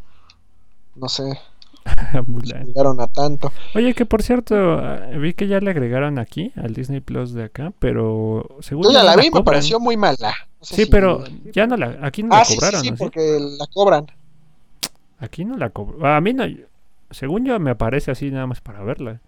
[0.95, 1.39] No sé,
[2.27, 2.65] Mulan.
[2.65, 3.53] llegaron a tanto.
[3.75, 7.45] Oye, que por cierto, ah, vi que ya le agregaron aquí al Disney Plus de
[7.45, 9.45] acá, pero según Yo ya la vi, me cobran.
[9.45, 10.33] pareció muy mala.
[10.61, 11.23] No sé Sí, si- pero
[11.53, 12.97] ya no la, aquí no Ah, la sí, sí, cobraron, sí, ¿no?
[12.97, 13.03] ¿Sí?
[13.05, 14.07] porque la cobran.
[15.19, 16.07] Aquí no la cobraron.
[16.17, 16.45] A mí no,
[17.11, 19.21] según yo me aparece así nada más para verla.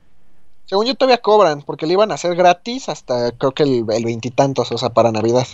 [0.69, 4.71] Según yo todavía cobran, porque le iban a hacer gratis hasta creo que el veintitantos,
[4.71, 5.47] o sea, para Navidad.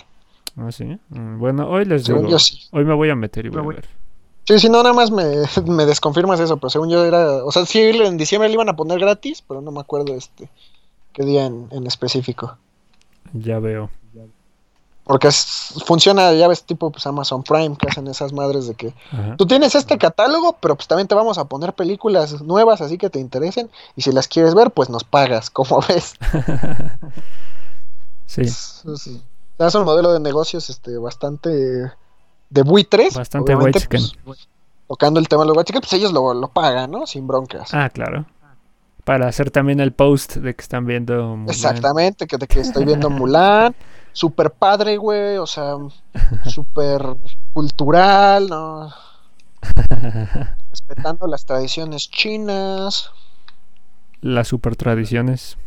[0.57, 0.97] ¿Ah, sí?
[1.09, 2.59] Mm, Bueno, hoy les Según digo, yo sí.
[2.71, 3.85] hoy me voy a meter y voy Me a ver.
[4.47, 5.23] Sí, sí, no, nada más me,
[5.65, 8.75] me desconfirmas eso, pero según yo era, o sea, sí, en diciembre le iban a
[8.75, 10.49] poner gratis, pero no me acuerdo este
[11.13, 12.57] qué día en, en específico.
[13.33, 13.89] Ya veo.
[15.05, 18.93] Porque es- funciona, ya ves, tipo pues Amazon Prime, que hacen esas madres de que
[19.11, 19.35] Ajá.
[19.37, 23.09] tú tienes este catálogo, pero pues también te vamos a poner películas nuevas así que
[23.11, 26.15] te interesen, y si las quieres ver, pues nos pagas, como ves.
[28.25, 29.09] sí, Es, es-
[29.57, 31.49] es un modelo de negocios este bastante
[32.49, 33.13] de buitres.
[33.15, 33.87] Bastante white
[34.25, 34.47] pues,
[34.87, 37.07] tocando el tema de los white pues ellos lo, lo pagan, ¿no?
[37.07, 37.73] Sin broncas.
[37.73, 38.25] ah, claro.
[39.05, 41.49] Para hacer también el post de que están viendo Mulan.
[41.49, 43.75] Exactamente, que, de que estoy viendo Mulan.
[44.15, 45.75] Super padre, güey, o sea,
[46.45, 47.17] super
[47.51, 48.93] cultural, ¿no?
[50.69, 53.11] Respetando las tradiciones chinas.
[54.21, 55.57] Las super tradiciones.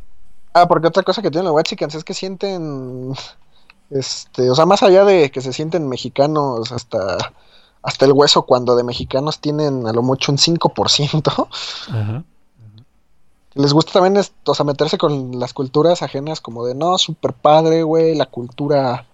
[0.54, 3.12] Ah, porque otra cosa que tienen los Whitexicans es que sienten,
[3.90, 7.18] este, o sea, más allá de que se sienten mexicanos hasta,
[7.82, 11.48] hasta el hueso, cuando de mexicanos tienen a lo mucho un 5%,
[11.90, 12.24] Ajá.
[13.58, 17.32] Les gusta también, es- o sea, meterse con las culturas ajenas como de, no, super
[17.32, 19.04] padre, güey, la cultura,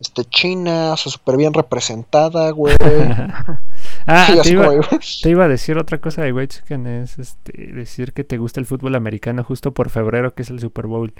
[0.00, 2.76] este, china, o sea, súper bien representada, güey.
[4.06, 4.80] ah, te iba, como,
[5.22, 8.60] te iba a decir otra cosa de White Chicken, es este, decir que te gusta
[8.60, 11.12] el fútbol americano justo por febrero, que es el Super Bowl.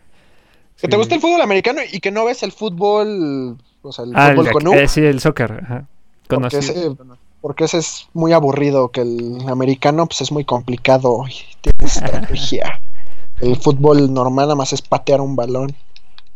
[0.77, 4.13] que te gusta el fútbol americano y que no ves el fútbol, o sea, el
[4.15, 4.73] Ah, el fútbol de con U.
[4.75, 5.53] eh, sí, el soccer.
[5.65, 5.87] Ajá.
[6.29, 6.93] Porque Conocido.
[6.93, 6.97] ese,
[7.45, 12.81] porque ese es muy aburrido, que el americano pues es muy complicado y tiene estrategia.
[13.39, 15.77] El fútbol normal nada más es patear un balón.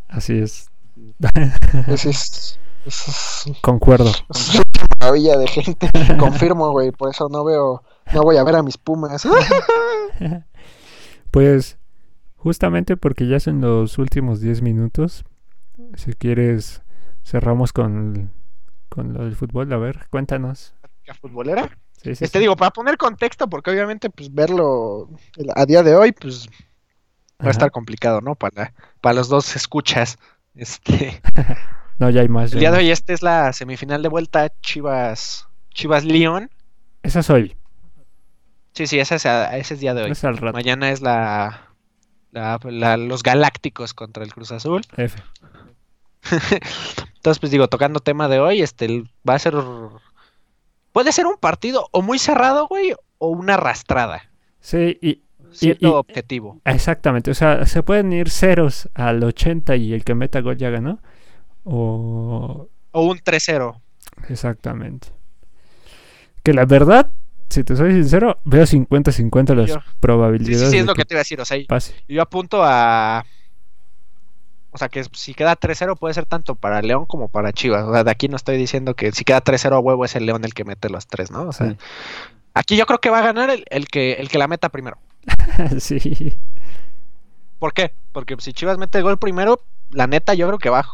[0.07, 0.69] Así es.
[1.87, 4.11] Ese es, ese es- Concuerdo.
[4.35, 4.63] es una
[5.01, 5.89] maravilla de gente.
[6.19, 7.83] Confirmo, güey, por eso no veo,
[8.13, 9.27] no voy a ver a mis pumas.
[11.31, 11.79] Pues
[12.37, 15.25] justamente porque ya son los últimos 10 minutos,
[15.95, 16.83] si quieres
[17.25, 18.31] cerramos con,
[18.91, 19.73] con lo del fútbol.
[19.73, 20.75] A ver, cuéntanos.
[21.09, 21.69] ¿La futbolera?
[22.03, 22.39] Sí, sí, Este sí.
[22.39, 26.49] digo, para poner contexto, porque obviamente pues verlo el- a día de hoy pues
[27.43, 28.35] va a estar complicado, ¿no?
[28.37, 30.19] Para, para los dos escuchas.
[30.55, 31.21] Este,
[31.99, 32.53] No, ya hay más.
[32.53, 36.51] El ya día de hoy este es la semifinal de vuelta Chivas Chivas León.
[37.03, 37.57] Esa soy.
[38.75, 40.11] Sí, sí, ese es, ese es día de hoy.
[40.13, 40.53] Es al rato.
[40.53, 41.73] Mañana es la,
[42.31, 44.83] la- la- los Galácticos contra el Cruz Azul.
[44.97, 45.21] F.
[47.17, 49.55] Entonces, pues digo, tocando tema de hoy, este el- va a ser
[50.93, 54.29] puede ser un partido o muy cerrado, güey, o una arrastrada.
[54.61, 56.61] Sí, y Siendo y- objetivo.
[56.65, 57.31] exactamente.
[57.31, 61.01] O sea, se pueden ir ceros al 80 y el que meta gol ya ganó.
[61.65, 63.81] O O un 3-0.
[64.29, 65.09] exactamente.
[66.43, 67.11] Que la verdad,
[67.51, 70.67] si te soy sincero, veo 50-50 las Yo- probabilidades.
[70.67, 71.41] sí, sí, es lo que te iba a decir.
[71.41, 71.95] O sea, pase.
[72.09, 73.25] yo apunto a.
[74.71, 77.85] O sea, que si queda 3-0 puede ser tanto para León como para Chivas.
[77.85, 80.27] O sea, de aquí no estoy diciendo que si queda 3-0 a huevo es el
[80.27, 81.43] León el que mete los tres, ¿no?
[81.49, 81.77] O sea, Sí.
[82.55, 84.99] aquí yo creo que va a ganar el, el que, el que la meta primero.
[85.81, 86.37] sí.
[87.59, 87.93] ¿Por qué?
[88.13, 89.61] Porque si Chivas mete el gol primero,
[89.91, 90.85] la neta yo creo que va,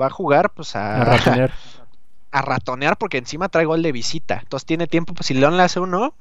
[0.00, 1.52] va a jugar pues a, A ratonear.
[2.30, 4.38] a ratonear porque encima trae gol de visita.
[4.42, 6.14] Entonces tiene tiempo, pues si León le hace uno,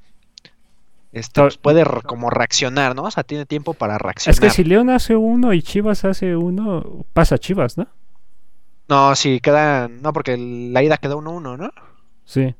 [1.11, 3.03] este, pues, puede como reaccionar, ¿no?
[3.03, 4.33] O sea, tiene tiempo para reaccionar.
[4.33, 7.87] Es que si León hace uno y Chivas hace uno, pasa Chivas, ¿no?
[8.87, 11.71] No, si queda, no, porque la ida quedó 1-1, ¿no?
[12.25, 12.55] Sí.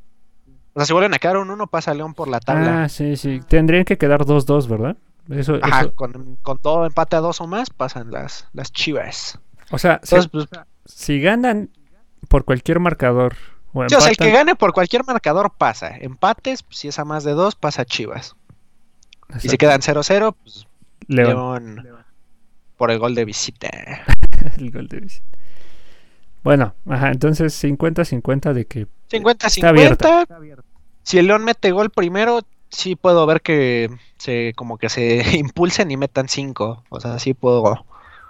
[0.74, 2.84] O sea, si vuelven a quedar 1-1, pasa León por la tabla.
[2.84, 3.41] Ah, sí, sí.
[3.47, 4.95] Tendrían que quedar 2-2, ¿verdad?
[5.30, 9.39] Eso, Ajá, eso- con, con todo empate a dos o más, pasan las, las Chivas.
[9.72, 11.70] O sea, se- Entonces, pues, si ganan
[12.30, 13.36] por cualquier marcador
[13.74, 15.95] o sí, o sea, el que gane por cualquier marcador pasa.
[15.97, 18.36] Empates, pues, si es a más de dos, pasa Chivas.
[19.38, 19.58] Y si Exacto.
[19.58, 20.68] quedan 0-0, pues
[21.08, 21.82] León.
[21.84, 22.02] León
[22.82, 23.70] por el gol de visita.
[24.58, 25.38] el gol de visita.
[26.44, 30.64] Bueno, ajá, entonces 50-50 de que 50-50.
[31.04, 35.92] Si el León mete gol primero, sí puedo ver que se como que se impulsen
[35.92, 36.86] y metan 5.
[36.90, 37.86] O sea, sí puedo,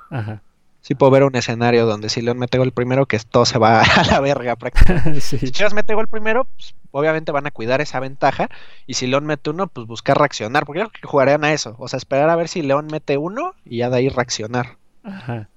[0.09, 0.41] ajá.
[0.81, 3.81] Sí puedo ver un escenario donde si León mete gol primero, que todo se va
[3.97, 5.21] a la verga prácticamente.
[5.21, 5.37] sí.
[5.37, 8.49] Si Chivas mete gol primero, pues, obviamente van a cuidar esa ventaja.
[8.87, 10.65] Y si León mete uno, pues buscar reaccionar.
[10.65, 11.75] Porque yo creo que jugarían a eso.
[11.79, 14.77] O sea, esperar a ver si León mete uno y ya de ahí reaccionar.
[15.03, 15.47] Ajá.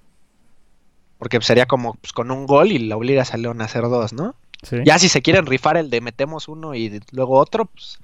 [1.18, 4.12] Porque sería como pues, con un gol y le obligas a León a hacer dos,
[4.12, 4.35] ¿no?
[4.62, 4.79] Sí.
[4.85, 7.99] Ya si se quieren rifar el de metemos uno y luego otro, pues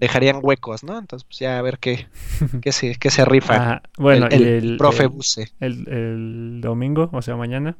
[0.00, 0.98] dejarían huecos, ¿no?
[0.98, 2.08] Entonces, pues ya a ver qué,
[2.62, 3.82] qué, se, qué se rifa Ajá.
[3.96, 5.52] Bueno, el, el el, profe el, Buse.
[5.60, 7.76] el- el domingo, o sea, mañana.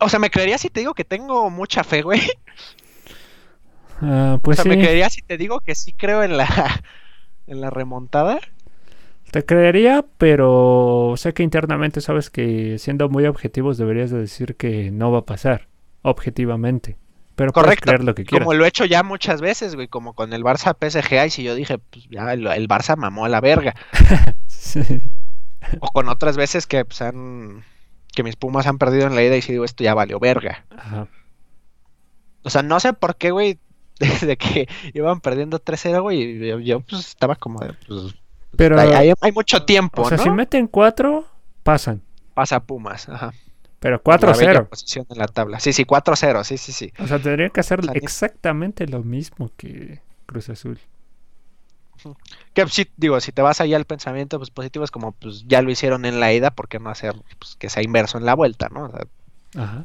[0.00, 2.20] O sea, me creería si te digo que tengo mucha fe, güey.
[4.00, 6.46] Ah, O pues sea, sí, me creería si te digo que sí creo en la,
[7.46, 8.40] en la remontada.
[9.30, 14.90] te creería, pero sé que internamente sabes que siendo muy objetivos deberías de decir que
[14.92, 15.68] no va a pasar,
[16.02, 16.98] objetivamente.
[17.36, 17.86] Pero puedes Correcto.
[17.86, 18.44] creer lo que quieras.
[18.46, 21.42] Como lo he hecho ya muchas veces, güey, como con el Barça PSG, y si
[21.42, 23.74] yo dije, pues ya el, el Barça mamó a la verga.
[24.46, 24.80] Sí.
[25.80, 27.64] O con otras veces que pues han
[28.14, 30.64] que mis Pumas han perdido en la ida y si digo esto ya valió verga.
[30.76, 31.08] Ajá.
[32.42, 33.58] O sea, no sé por qué, güey,
[33.98, 38.14] desde que iban perdiendo 3-0, güey, yo, yo, pues estaba como de, pues,
[38.56, 40.22] Pero, hay, hay- hay mucho tiempo, o sea, ¿no?
[40.24, 41.26] si meten cuatro,
[41.62, 42.02] pasan.
[42.34, 43.32] Pasa Pumas, ajá.
[43.84, 44.68] Pero La bella 4-0.
[44.70, 45.60] posición en la tabla.
[45.60, 46.90] Sí, sí, 4-0, sí, sí, sí.
[46.98, 50.78] O sea, tendrían que hacer ni- exactamente lo mismo que Cruz Azul.
[52.54, 55.60] Que sí, digo, si te vas allá al pensamiento pues positivo es como, pues ya
[55.62, 58.34] lo hicieron en la ida, ¿por qué no hacer pues, que sea inverso en la
[58.34, 58.84] vuelta, ¿no?
[58.86, 59.06] O sea,
[59.62, 59.84] Ajá.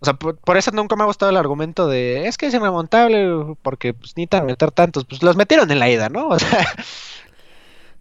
[0.00, 2.54] o sea, por, por eso nunca me ha gustado el argumento de, es que es
[2.54, 6.28] irremontable, porque pues necesitan meter tantos, pues los metieron en la ida, ¿no?
[6.32, 6.66] O sea,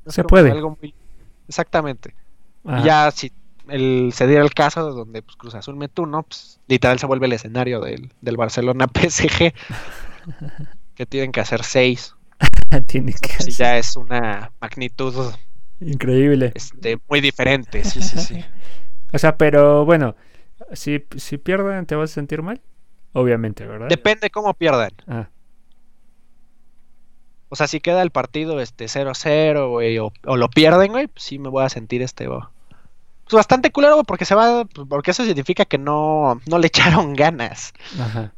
[0.06, 0.52] es Se puede.
[0.52, 0.93] algo muy-
[1.50, 2.16] Exactamente.
[2.66, 2.84] Ajá.
[2.84, 3.32] ya si
[3.70, 7.26] el, se diera el caso donde pues, Cruz Azul mete uno, pues literal se vuelve
[7.28, 9.53] el escenario del, del Barcelona PSG,
[10.95, 12.15] que tienen que hacer seis.
[12.88, 15.34] Tiene que Si hacer- ya es una magnitud
[15.80, 16.51] Increíble.
[16.55, 18.43] este, muy diferente, sí, sí, sí.
[19.13, 20.15] O sea, pero bueno,
[20.74, 22.59] si, si pierden, ¿te vas a sentir mal?
[23.13, 23.88] Obviamente, ¿verdad?
[23.88, 24.91] Depende cómo pierdan.
[25.07, 25.30] Ah,
[27.49, 31.24] O sea, si queda el partido este 0-0, güey, o, o lo pierden, güey, pues
[31.24, 32.28] sí me voy a sentir este
[33.36, 37.73] bastante culero, güey, porque se va, porque eso significa que no, no le echaron ganas.
[37.99, 38.34] ajá,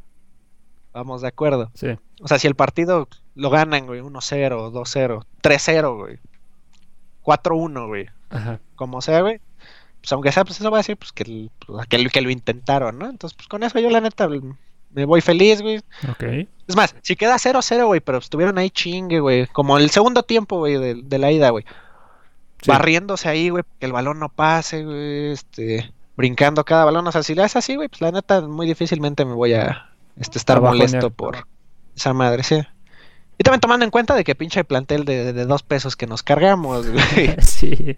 [0.92, 1.70] Vamos de acuerdo.
[1.74, 1.88] sí.
[2.22, 6.18] O sea, si el partido lo ganan, güey, 1-0, 2-0, 3-0, güey.
[7.22, 8.06] 4-1, güey.
[8.28, 8.60] Ajá.
[8.76, 9.40] Como sea, güey.
[10.00, 12.30] Pues aunque sea, pues eso va a decir pues, que, pues, que, lo- que lo
[12.30, 13.08] intentaron, ¿no?
[13.08, 14.28] Entonces, pues con eso yo la neta
[14.92, 15.78] me voy feliz, güey.
[16.10, 16.22] Ok.
[16.66, 19.46] Es más, si queda 0-0, güey, pero estuvieron ahí chingue, güey.
[19.48, 21.64] Como el segundo tiempo, güey, de, de la ida, güey.
[22.62, 22.70] Sí.
[22.70, 25.32] Barriéndose ahí, güey, que el balón no pase, güey.
[25.32, 27.06] Este, brincando cada balón.
[27.06, 29.90] O sea, si le haces así, güey, pues la neta, muy difícilmente me voy a
[30.16, 31.46] este, estar A molesto por
[31.96, 32.60] esa madre, sí.
[33.38, 36.22] Y también tomando en cuenta de que pinche plantel de, de dos pesos que nos
[36.22, 37.36] cargamos, güey.
[37.40, 37.96] sí.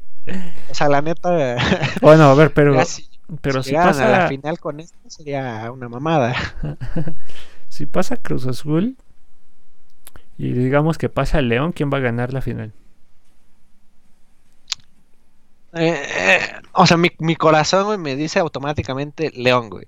[0.70, 1.56] O sea, la neta,
[2.00, 3.08] Bueno, a ver, pero, si,
[3.40, 6.36] pero si si llegaran a la pasa, final con esto sería una mamada.
[7.68, 8.96] si pasa Cruz Azul
[10.38, 12.72] y digamos que pasa León, ¿quién va a ganar la final?
[15.74, 16.40] Eh, eh,
[16.72, 19.86] o sea, mi, mi corazón, güey, me dice automáticamente León, güey.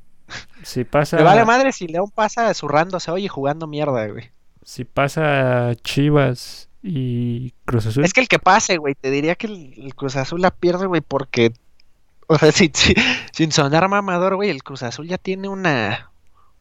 [0.62, 4.30] Si pasa, Me vale madre si León pasa zurrándose hoy y jugando mierda, güey.
[4.62, 9.46] si pasa Chivas y Cruz Azul, Es que el que pase, güey, te diría que
[9.46, 11.52] el, el Cruz Azul la pierde, güey, porque,
[12.26, 12.94] o sea, si- si-
[13.32, 16.10] sin sonar mamador, güey, el Cruz Azul ya tiene una,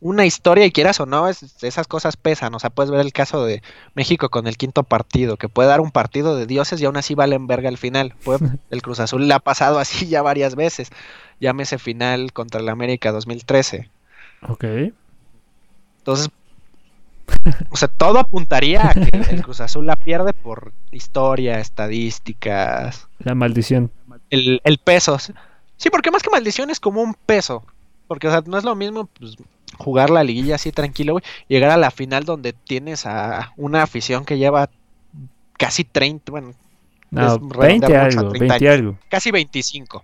[0.06, 2.54] una historia y quieras o no, es- esas cosas pesan.
[2.56, 3.64] O sea, puedes ver el caso de
[3.96, 7.16] México con el quinto partido, que puede dar un partido de dioses y aún así
[7.16, 8.14] valen verga al final.
[8.24, 8.40] Puede-
[8.70, 10.90] el Cruz Azul le ha pasado así ya varias veces.
[11.40, 13.90] Llámese final contra el América 2013.
[14.50, 14.64] ok.
[16.00, 16.30] Entonces,
[17.72, 23.36] O sea, todo apuntaría a que el Cruz Azul la pierde por historia, estadísticas, La
[23.36, 23.90] maldición.
[24.30, 25.18] el, el peso.
[25.78, 27.64] Sí, porque más que maldición es como un peso.
[28.08, 29.36] Porque, o sea, no es lo mismo pues,
[29.78, 31.24] jugar la liguilla así tranquilo, güey.
[31.48, 34.70] Llegar a la final donde tienes a una afición que lleva
[35.58, 36.54] casi 30, bueno,
[37.12, 38.98] No, Es redondear 20 mucho a algo, 30 20 algo.
[39.10, 40.04] casi 25.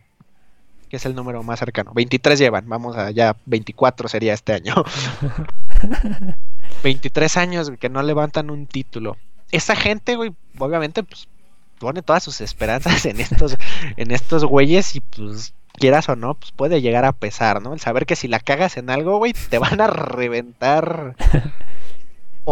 [0.89, 1.91] Que es el número más cercano.
[1.93, 4.73] 23 llevan, vamos a ya 24 sería este año.
[6.83, 9.17] 23 años que no levantan un título.
[9.51, 11.27] Esa gente, güey, obviamente, pues
[11.79, 13.57] pone todas sus esperanzas en estos,
[13.97, 17.73] en estos güeyes y pues quieras o no, pues puede llegar a pesar, ¿no?
[17.73, 21.15] El saber que si la cagas en algo, güey, te van a reventar.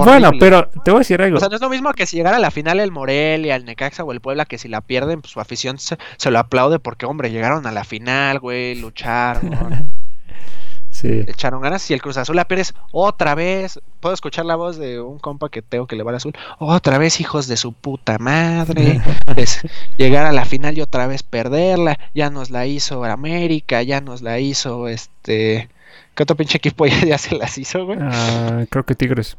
[0.05, 1.37] Bueno, pero te voy a decir algo.
[1.37, 3.65] O sea, no es lo mismo que si llegara a la final el Morelia, el
[3.65, 6.77] Necaxa o el Puebla, que si la pierden, pues su afición se, se lo aplaude
[6.77, 9.91] porque, hombre, llegaron a la final, güey, lucharon,
[10.99, 11.23] sí.
[11.27, 11.81] echaron ganas.
[11.81, 15.49] Si el Cruz Azul la pierdes otra vez, puedo escuchar la voz de un compa
[15.49, 16.33] que tengo que le va al azul.
[16.59, 19.01] Otra vez, hijos de su puta madre.
[19.35, 19.61] Es
[19.97, 21.99] llegar a la final y otra vez perderla.
[22.15, 25.69] Ya nos la hizo América, ya nos la hizo este.
[26.15, 27.99] ¿Qué otro pinche equipo ya, ya se las hizo, güey?
[28.01, 29.37] Ah, creo que Tigres.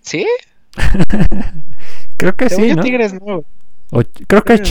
[0.00, 0.26] ¿Sí?
[2.16, 2.82] Creo que Según sí, ¿no?
[2.82, 3.44] Tigres no, güey.
[3.90, 4.66] O- creo que es no.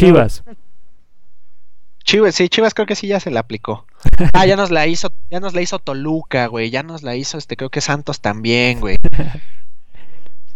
[2.03, 2.35] Chivas.
[2.35, 3.85] Sí, Chivas creo que sí ya se la aplicó.
[4.33, 7.37] Ah, ya nos la hizo, ya nos la hizo Toluca, güey, ya nos la hizo
[7.37, 8.97] este, creo que Santos también, güey.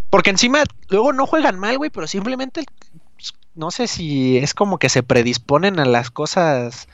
[0.10, 2.64] Porque encima luego no juegan mal, güey, pero simplemente
[3.16, 6.88] pues, no sé si es como que se predisponen a las cosas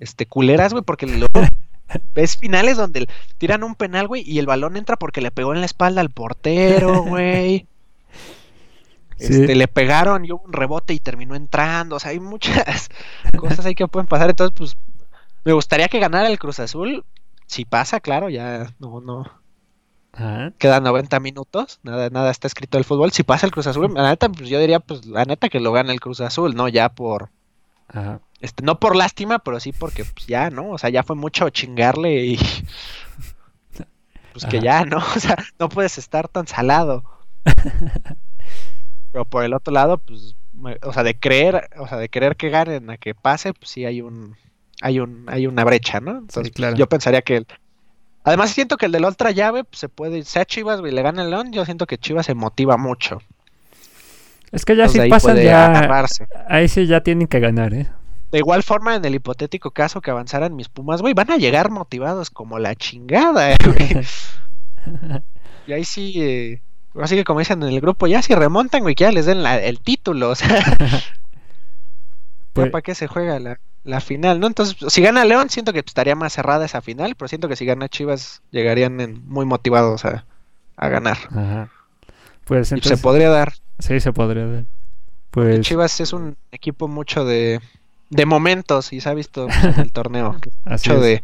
[0.00, 1.32] este culeras, güey, porque luego
[2.14, 5.60] ves finales donde tiran un penal, güey, y el balón entra porque le pegó en
[5.60, 7.66] la espalda al portero, güey.
[9.18, 9.32] Sí.
[9.32, 11.96] Este, le pegaron y hubo un rebote y terminó entrando.
[11.96, 12.88] O sea, hay muchas
[13.38, 14.30] cosas ahí que pueden pasar.
[14.30, 14.76] Entonces, pues,
[15.44, 17.04] me gustaría que ganara el Cruz Azul.
[17.46, 19.24] Si pasa, claro, ya no, no.
[20.12, 20.52] Ajá.
[20.58, 21.80] Quedan 90 minutos.
[21.82, 23.12] Nada, nada está escrito del fútbol.
[23.12, 25.72] Si pasa el Cruz Azul, la neta, pues yo diría, pues, la neta que lo
[25.72, 27.30] gana el Cruz Azul, no ya por.
[27.88, 28.20] Ajá.
[28.40, 30.70] Este, no por lástima, pero sí porque pues ya, ¿no?
[30.70, 32.38] O sea, ya fue mucho chingarle y.
[34.32, 34.98] Pues que ya, ¿no?
[35.16, 37.02] O sea, no puedes estar tan salado.
[39.16, 42.36] Pero por el otro lado, pues, me- o sea, de creer, o sea, de querer
[42.36, 44.36] que ganen a que pase, pues sí hay un,
[44.82, 46.18] hay un, hay una brecha, ¿no?
[46.18, 46.76] Entonces, claro.
[46.76, 47.46] yo pensaría que el-
[48.24, 51.22] además siento que el de la otra llave, pues, se puede, sea Chivas, le gana
[51.22, 53.22] el León, yo siento que Chivas se motiva mucho.
[54.52, 55.64] Es que ya Entonces si pasan ya.
[55.64, 56.26] agarrarse.
[56.46, 57.88] Ahí sí ya tienen que ganar, ¿eh?
[58.32, 61.70] De igual forma, en el hipotético caso que avanzaran mis Pumas, güey, van a llegar
[61.70, 64.04] motivados como la chingada, güey.
[65.66, 66.60] Y ahí sí, eh,
[67.00, 69.42] así que como dicen en el grupo, ya si remontan, güey, que ya les den
[69.42, 70.48] la- el título, o sea,
[72.52, 74.46] Pues- ¿para qué se juega la, la final, no?
[74.46, 77.66] Entonces, si gana León, siento que estaría más cerrada esa final, pero siento que si
[77.66, 80.24] gana Chivas, llegarían en- muy motivados a,
[80.76, 81.18] a ganar.
[81.30, 81.70] Ajá.
[82.46, 83.52] Pues Y se podría dar.
[83.78, 84.64] Sí, se podría dar.
[85.32, 85.60] Pues.
[85.60, 87.60] Chivas es un equipo mucho de,
[88.08, 90.36] de momentos, y se ha visto en el torneo.
[90.64, 91.06] Así mucho es.
[91.06, 91.22] de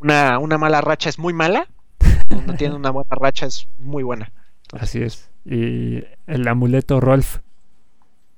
[0.00, 1.68] una, una mala racha es muy mala,
[2.28, 4.32] cuando tiene una buena racha es muy buena.
[4.72, 5.30] Así es.
[5.44, 7.38] Y el amuleto Rolf.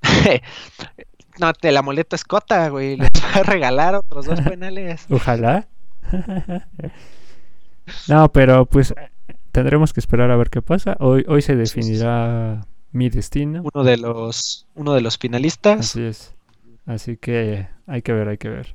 [1.39, 2.97] no, te la amuleto Escota, güey.
[2.97, 5.07] Les va a regalar otros dos penales.
[5.11, 5.67] Ojalá.
[8.09, 8.95] no, pero pues
[9.53, 10.97] tendremos que esperar a ver qué pasa.
[11.01, 11.81] Hoy, hoy se Sí, sí, sí.
[11.81, 13.63] definirá mi destino.
[13.73, 15.81] Uno de los, uno de los finalistas.
[15.81, 16.35] Así es.
[16.87, 18.75] Así que hay que ver, hay que ver.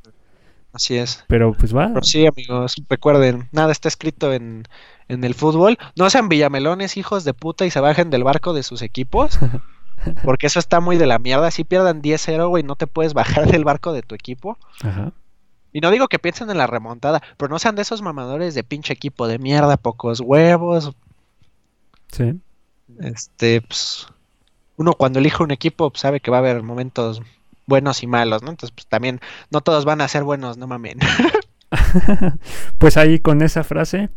[0.71, 1.23] Así es.
[1.27, 1.87] Pero pues va.
[1.87, 4.65] Pero sí, amigos, recuerden, nada está escrito en,
[5.09, 5.77] en el fútbol.
[5.97, 9.37] No sean villamelones, hijos de puta, y se bajen del barco de sus equipos.
[10.23, 11.51] Porque eso está muy de la mierda.
[11.51, 14.57] Si pierdan 10-0, güey, no te puedes bajar del barco de tu equipo.
[14.81, 15.11] Ajá.
[15.73, 18.63] Y no digo que piensen en la remontada, pero no sean de esos mamadores de
[18.63, 20.93] pinche equipo de mierda, pocos huevos.
[22.11, 22.39] Sí.
[22.99, 24.07] Este, pues,
[24.77, 27.21] uno cuando elige un equipo pues, sabe que va a haber momentos
[27.67, 28.49] buenos y malos, ¿no?
[28.49, 29.19] Entonces, pues también
[29.51, 30.97] no todos van a ser buenos, no mamen.
[32.79, 34.09] pues ahí con esa frase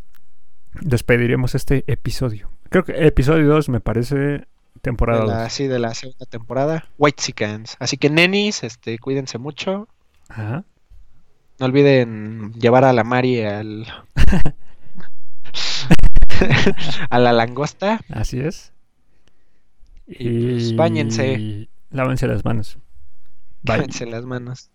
[0.81, 2.51] despediremos este episodio.
[2.69, 4.47] Creo que episodio 2 me parece
[4.81, 5.35] temporada De 2.
[5.35, 6.89] la, sí, de la segunda temporada.
[6.99, 7.77] White Chickens.
[7.79, 9.89] Así que nenis, este, cuídense mucho.
[10.29, 10.65] Ajá.
[11.59, 13.87] No olviden llevar a la Mari al
[17.11, 18.01] a la langosta.
[18.11, 18.73] Así es.
[20.07, 21.35] Y, pues, báñense.
[21.35, 22.79] Y lávense las manos.
[23.63, 23.77] Bye.
[23.79, 24.71] Lávense las manos.